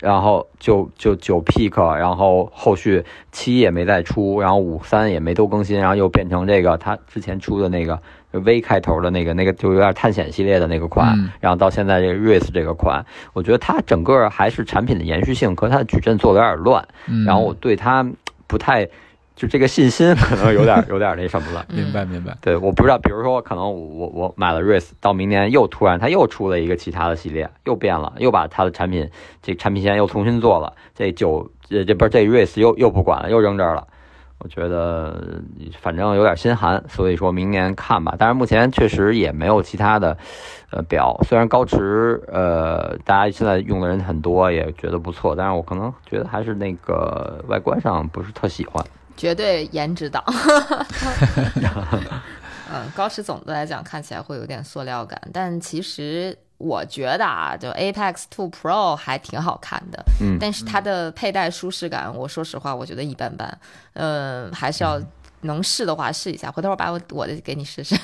[0.00, 8.00] 然后就就九 peak，然后后续七也没再出，然后五三也没都更新，然后又变成这个他之前出的那个
[8.30, 16.86] V 开头的那个那个就有点探险系列的那个款，嗯然后到现在这个 Race 这个款，我觉得它整个还是产品的延续性和它的矩阵做的有点乱。
[17.06, 18.06] 嗯，然后我对它
[18.46, 18.88] 不太，
[19.36, 21.64] 就这个信心可能有点 有点那什么了。
[21.68, 29.08] 明白明白，对，我不知道，比如说可能我我买了 Race，到明年又突然它又出了一个其他的系列，又变了，又把它的产品
[29.42, 33.86] 这产品线又重新做了，这九这这不是这 Race 又又不管了，又扔这儿了。
[34.38, 35.40] 我觉得
[35.80, 38.14] 反正有点心寒，所以说明年看吧。
[38.18, 40.16] 但是目前确实也没有其他的，
[40.70, 41.18] 呃，表。
[41.26, 48.84] 虽然高驰，呃，大家现在用的人很多，也觉得不错，但是我可能觉得还是那个外观上不是特喜欢。
[49.16, 50.22] 绝对颜值党。
[52.72, 63.58] 嗯，高驰总的来讲看起来会有点塑料感，但其实我觉得啊，就 Apex Two Pro 还挺好看的，嗯但是它的佩戴舒适感，我说实话，我觉得一般般。
[63.92, 65.00] 嗯，还是要
[65.42, 67.94] 能试的话试一下，回头我把我我的给你试试。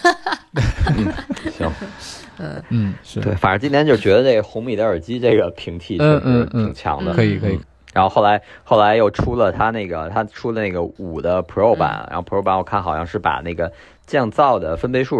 [1.51, 1.69] 行，
[2.39, 7.13] 嗯嗯是，对，反正今天就觉得这个红米的耳机这个平替确实嗯嗯嗯挺强的。
[7.15, 13.71] 可以可以嗯，然后后来后来又出了它那个，它出了那个五的 Pro 版，然后 Pro 版我看好像是把那个
[14.07, 15.17] 降噪的分贝数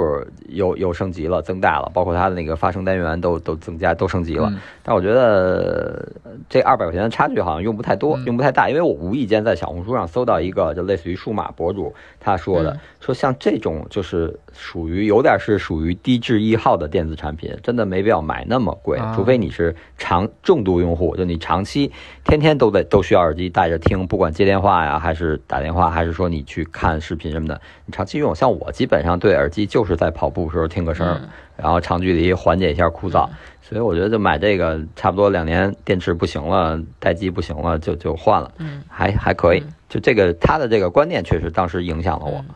[0.49, 4.49] 又又升级了，增大了，包括它的那个发声单元都都增加都升级了。
[4.51, 4.59] 嗯。
[4.83, 8.25] 但我觉得呃这二百块钱的差距好像用不太多，嗯。
[8.25, 12.81] 用不太大，因为我无意间在小红书上搜到一个就类似于数码博主他说的，嗯。
[13.01, 21.91] 说像这种就是属于有点是属于低质易耗的电子产品，真的没必要买那么贵，啊除非你是长重度用户，就你长期
[22.25, 28.35] 天天都得都需要耳机戴着听，不管接电话呀，还是打电话，还是说你去看视频什么的，你长期用。
[28.35, 33.29] 像我基本上对耳机就是在跑步时候听个声，嗯然后长距离缓解一下枯燥。
[33.61, 39.73] 所以我觉得就买这个，差不多两年电池不行了，待机不行了，就就换了，嗯还还可以嗯。
[39.89, 42.39] 就这个他的这个观念确实当时影响了我。
[42.39, 42.55] 嗯。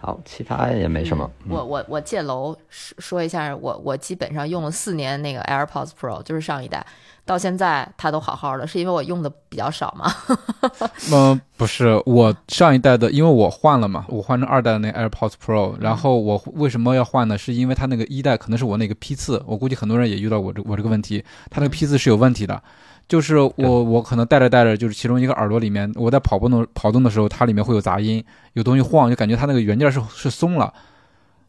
[0.00, 1.30] 好，其他也没什么。
[1.44, 6.84] 嗯我我我借楼说说一下，我我基本上用了四年那个 AirPods Pro，就是上一代，
[7.24, 10.12] 到现在它都好好的，是因为我用的比较少嘛。
[11.12, 17.36] 嗯， 不是，我上一代的，因为我换了嘛，我换成二代的那 AirPods Pro，然后我为什么要换呢？
[17.36, 22.62] 是因为它那个一代可能是我那个批次，我估计很多人也遇到我这我这个问题，它那个批次是有问题的。
[23.08, 30.72] 就是我我可能戴着戴着，就是其中一个耳朵里面，我在跑步的跑动的时候，它里面会有杂音，有东西晃，就感觉它那个原件是是松了。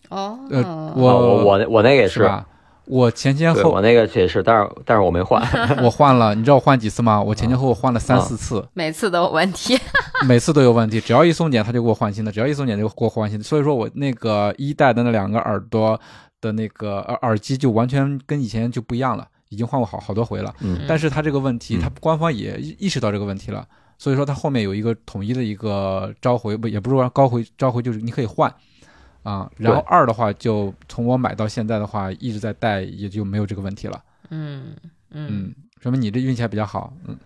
[0.08, 2.46] 哦呃啊我我我那我那个也是吧？
[2.86, 5.40] 我前前后对我那个也是，但是但是我没换。
[5.84, 7.22] 我换了，你知道我换几次吗？
[7.22, 8.68] 我前前后后换了三啊四次。
[8.74, 9.78] 每次都有问题。
[10.26, 13.44] 每次都有问题，只要一松紧它就给我换新的，只要一松紧就给我换新的。
[13.44, 16.00] 所以说我那个一代的那两个耳朵
[16.42, 20.56] 的那个耳耳机就完全跟以前就不一样了，已经换过好好多回了。
[20.62, 28.54] 嗯但是他这个问题，嗯它官方也意意识到这个问题了，所以说他后面有一个统一的一个召回，不也不是说高回召回，就是你可以换
[29.24, 29.50] 啊。
[29.58, 34.02] 然后二的话，就从我买到现在的话，一直在带，也就没有这个问题了。
[34.30, 34.76] 嗯
[35.12, 36.94] 嗯嗯，说明你这运气还比较好。
[37.08, 37.18] 嗯，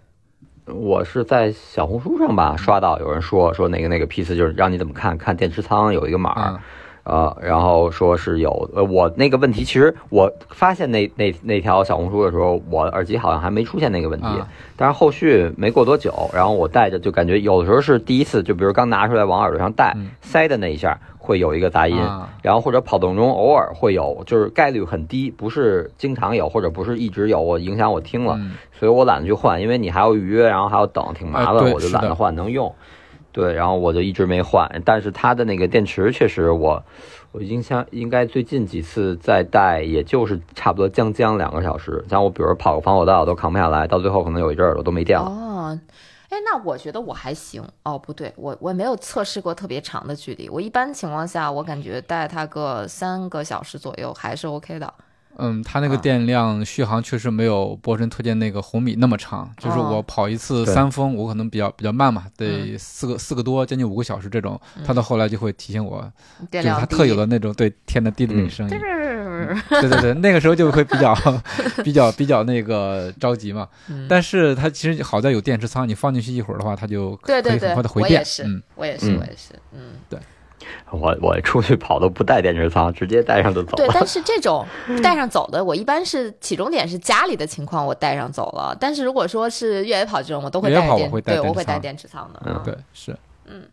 [0.66, 6.62] 我是在小红书上吧刷到有人说说那个那个 P 四就是让你怎么看看电池仓有一个码
[7.04, 14.48] 呃，然后说是有呃我那个问题，其实我发现那那那条小红书的时候，我耳机好像还没出现那个问题，啊。
[14.78, 20.12] 但是后续没过多久，然后我戴着就感觉有的时候是第一次，就比如刚拿出来往耳朵上戴，嗯。
[20.22, 22.30] 塞的那一下会有一个杂音，啊。
[22.42, 28.54] 然后或者跑动中偶尔会有，就是概率很低，不是经常有，或者不是一直有，我影响我听了，嗯。
[28.72, 32.74] 所以我懒得去换，因为你还要预约，然后还要等，挺麻烦，啊我就懒得换，能用。
[33.34, 36.82] 对，然后我就一直没换，但是它的那个电池确实我，
[37.32, 42.06] 我印象应该最近几次再戴，也就是差不多将将两个小时。
[42.08, 45.26] 像我比如跑个防火道都扛不下来，到最后可能有一阵耳朵都没电了。
[45.26, 45.80] 哦，
[46.30, 47.64] 哎，那我觉得我还行。
[47.84, 50.48] 哦，不对，我我没有测试过特别长的距离。
[50.48, 54.94] 我一般情况下，我感觉带它个三个小时左右还是 OK 的。
[55.38, 66.12] 嗯，它那个啊电量续航确实没有波神推荐那个红米那么长，就是哦我跑一次三峰，我可能比较比较慢嘛，嗯得四个四个多，将近五个小时这种，它到后来就会提醒我，
[66.52, 71.14] 就是它特有的那种对天的地的那声音，嗯对对对，那个时候就会比较
[71.84, 73.68] 比较比较那个着急嘛。
[73.90, 78.24] 嗯但是它其实好在有电池仓，你放进去一会儿的话，它就可以很对对对快的，回电我也。
[78.24, 79.80] 是嗯，，我也是，嗯我也是，嗯。
[80.92, 84.66] 我我出去跑都不带电池仓，直接带上就走了对，但是这种
[85.02, 88.76] 带上走的，我一般是起终点是家里的情况，我带上走了。
[88.80, 92.42] 但是如果说是越野跑这种，我都会带电，对，会带电池我会带电池仓的。
[92.46, 93.64] 嗯对，是嗯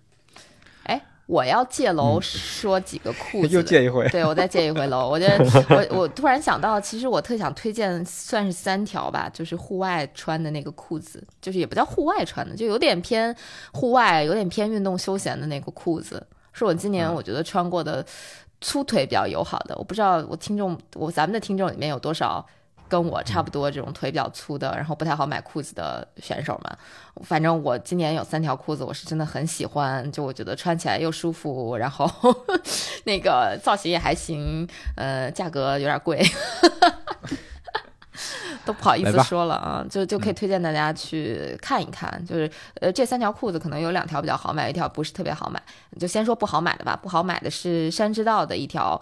[0.85, 4.09] 哎，我要借楼说几个 裤子的，又借一回。
[4.09, 5.09] 对，我再借一回楼。
[5.09, 13.35] 我觉得 我我突然想到，其实我特想推荐，算是三条吧，就是户外穿的那个裤子，就是也不叫户外穿的，就有点偏
[13.73, 18.05] 户外，有点偏运动休闲的那个裤子，是我今年嗯我觉得穿过的
[18.61, 19.75] 粗腿比较友好的。
[19.77, 22.47] 我不知道我听众，我咱们的听众里面有多少。
[22.91, 26.79] 跟我差不多这种腿比较粗的，然后不太好买裤子的选手们，
[27.25, 32.11] 反正我今年有三条裤子，我是真的很喜欢，就我觉得穿起来又舒服，然后
[33.07, 36.21] 那个造型也还行，呃，价格有点贵，
[38.65, 42.25] 都不好意思说了啊，就就可以推荐大家去看一看。
[42.27, 42.51] 就是
[42.81, 45.63] 呃，这三条裤子可能有两条比较好买，一条不是特别好买。
[45.99, 49.01] 就先说不好买的吧，不好买的是山之道的一条。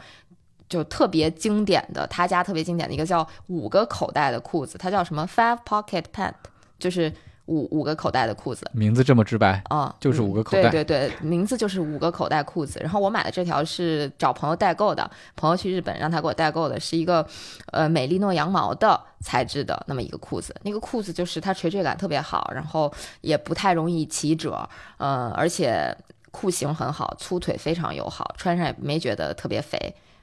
[0.69, 6.35] 就特别经典的，他家特别经典的一个叫五个口袋的裤子，它叫什么 Five Pocket Pant，
[6.79, 7.11] 就是
[7.49, 8.71] 五五个口袋的裤子。
[8.73, 12.79] 名字这么直白，啊、就是嗯五个口袋对对对，名字就是五个口袋裤子。
[12.81, 17.27] 然后我买的这条是找朋友代购的，朋友去日本让他给我代购的，是一个
[17.73, 20.55] 呃美利诺羊毛的材质的那么一个裤子。
[20.63, 22.93] 那个裤子就是它垂坠感特别好，然后
[23.23, 24.69] 也不太容易起褶，
[24.99, 25.97] 呃，而且
[26.31, 29.79] 裤型很好，粗腿非常友好，穿上也没觉得特别肥。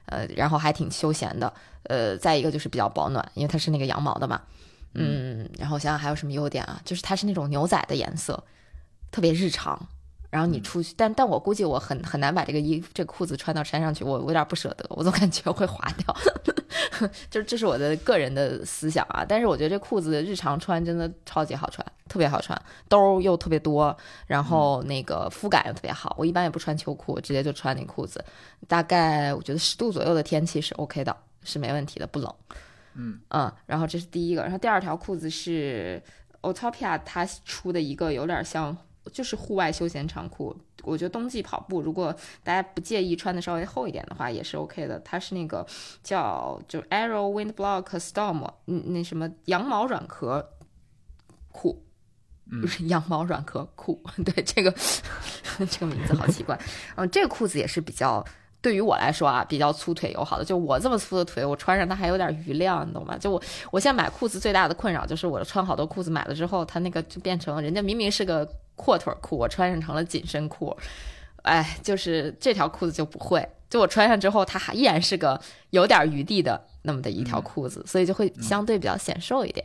[0.06, 1.52] 呃，然后还挺休闲的，
[1.82, 4.40] 呃，再一个就是比较保暖，因为它是那个羊毛的嘛，
[4.94, 6.80] 嗯，然后想想还有什么优点啊？
[6.84, 8.42] 就是它是那种牛仔的颜色，
[9.10, 9.88] 特别日常。
[10.28, 16.14] 然后你出去，但但我估计我很很难把这个衣服、这个裤子穿到山上去，我我有点不舍得，我总感觉会滑掉。
[17.30, 26.14] 就是这是我的个人的思想啊，但是我觉得这裤子日常穿真的超级好穿，特别好穿，兜儿又特别多，然后那个肤感又特别好。
[26.18, 28.22] 我一般也不穿秋裤，直接就穿那裤子。
[28.66, 32.34] 大概我觉得十度左右的天气是 OK 的，是没问题的，不冷。
[32.96, 36.02] 嗯嗯，然后这是第一个，然后第二条裤子是
[36.42, 38.76] Otopia 它出的一个有点像
[39.12, 40.56] 就是户外休闲长裤。
[40.82, 45.00] 我觉得冬季跑步，如果大家不介意穿的稍微厚一点的话，也是 OK 的。
[45.00, 45.66] 它是那个
[46.02, 50.52] 叫就 Arrow Wind Block Storm，嗯，那什么羊毛软壳
[51.50, 51.84] 裤，
[52.60, 54.00] 不 是羊毛软壳裤。
[54.24, 54.72] 对，这个
[55.68, 56.56] 这个名字好奇怪。
[56.94, 58.24] 嗯，这个裤子也是比较。
[58.66, 63.16] 对于我来说啊，比较粗腿友好的，就我这么粗的腿，我穿上它还有点余量，你懂吗？
[63.16, 63.40] 就我
[63.70, 68.44] 我现在买裤子最大的困扰就是，我穿好多裤子买了之后，它那个就变成人家明明是个
[68.74, 70.76] 阔腿裤，我穿上成了紧身裤。
[71.42, 75.40] 哎，就是这条裤子就不会，就我穿上之后，它还依然是个
[75.70, 79.64] 有点余地的那么的一条裤子，所以就会相对比较显瘦一点。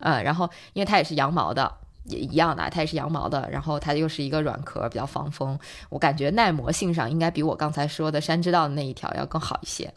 [0.00, 1.70] 嗯，然后因为它也是羊毛的。
[2.08, 5.58] 也一样的，它也是羊毛的，然后它又是一个软壳，比较防风。
[5.88, 9.92] 我感觉耐磨性上应该比我刚才说的山之道的那一条要更好一些。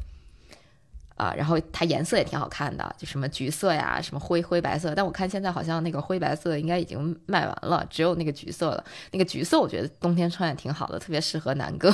[1.18, 4.96] 啊，然后它颜色也挺好看的，就什么橘色呀，什么灰灰白色。
[4.96, 8.84] 但我看现在好像那个灰白色应该已经卖完了，只有那个橘色了。
[9.12, 11.94] 那个橘色我觉得冬天穿也挺好的，特别适合南哥。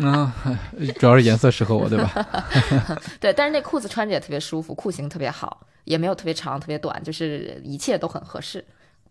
[0.00, 0.32] 嗯，
[0.98, 2.28] 主要是颜色适合我，对吧？
[3.20, 8.64] 对，但是那裤子穿着也特别舒服，裤型特别好，也没有特别长、特别短，就是一切都很合适，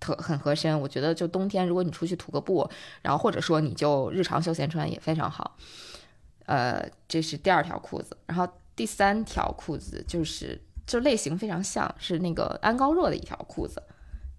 [0.06, 0.80] 特很合身。
[0.80, 2.70] 我觉得就冬天如果你出去徒个步，
[3.02, 5.58] 然后或者说你就日常休闲穿也非常好。
[6.46, 8.48] 呃，这是第二条裤子，然后。
[8.78, 13.82] 第三条裤子就是就类型非常像是那个安高若的一条裤子，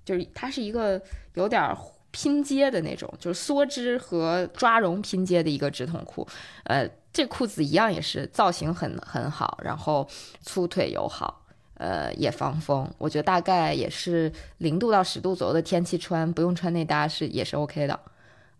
[0.05, 1.01] 就是它是一个
[1.33, 1.75] 有点
[2.11, 6.29] 拼接的那种，就是梭织和抓绒拼接的一个直筒裤。
[6.64, 10.07] 呃，这裤子一样也是造型很很好，然后
[10.43, 11.46] 粗腿友好，
[11.77, 12.89] 呃，也防风。
[12.99, 17.99] 我觉得大概也是零度到十度左右的天气穿，不用穿内搭是也是 OK 的。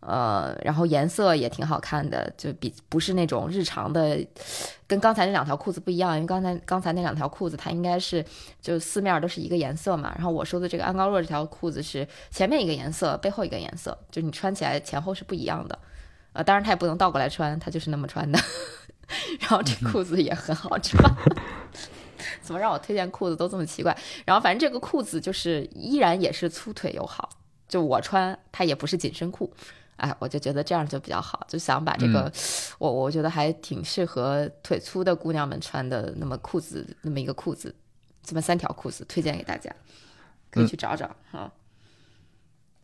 [0.01, 4.25] 呃，然后颜色也挺好看的，就比不是那种日常的，
[4.87, 8.25] 跟刚才那两条裤子不一样，因为刚才刚才那两条裤子它应该是
[8.61, 15.77] 就四面都是一个颜色嘛，然后我说的这个安高若这条裤子是前面一个颜色，背后一个颜色，就你穿起来前后是不一样的，
[16.35, 18.39] 呃，当然它也不能倒过来穿，它就是那么穿的，
[19.41, 21.03] 然后这裤子也很好穿，
[22.41, 23.97] 怎么让我推荐裤子都这么奇怪？
[24.25, 27.29] 然后反正这个裤子就是依然也是粗腿友好，
[27.69, 29.53] 就我穿它也不是紧身裤。
[29.97, 32.31] 哎，我就觉得这样就比较好，就想把这个，
[32.79, 37.75] 我我觉得还挺适合腿粗的姑娘们穿的，那么裤子，那么一个裤子，
[38.23, 39.75] 这么三条裤子推荐给大家，
[40.51, 41.51] 可以去找找啊。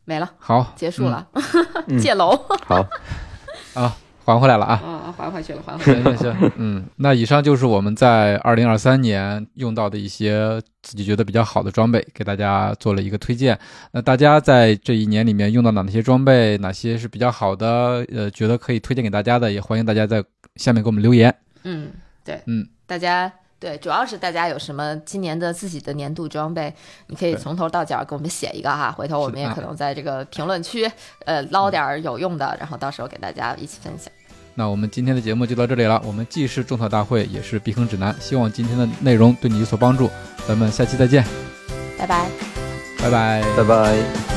[0.04, 1.28] 没了，好，结束了，
[2.00, 2.82] 借楼，好，
[3.78, 3.94] 啊。
[4.24, 4.80] 还回来了啊！
[4.84, 13.58] 啊，还回去了，还回行行行，嗯，那以上就是我们在二零二三年用到的一些自己觉得比较好的装备，给大家做了一个推荐。
[13.90, 18.06] 那大家在这一年里面用到哪些装备，哪些是比较好的？
[18.12, 20.22] 呃，觉得可以推荐给大家的，也欢迎大家在
[20.56, 21.34] 下面给我们留言。
[21.64, 21.90] 嗯，
[22.24, 23.32] 对，嗯，大家
[23.62, 26.74] 对，主要是大家有什么今年的自己的年度装备，
[27.06, 30.90] 你可以从头到脚给我们写一个哈，回头我们也可能在这个评论区
[31.26, 34.12] 呃捞点有用的，然后到时候给大家一起分享。
[34.54, 36.02] 那我们今天的节目就到这里了。
[36.04, 38.12] 我们既是种草大会，也是避坑指南。
[38.20, 40.10] 希望今天的内容对你有所帮助。
[40.48, 41.24] 咱们下期再见，
[41.96, 42.26] 拜拜，
[42.98, 44.31] 拜拜，拜拜。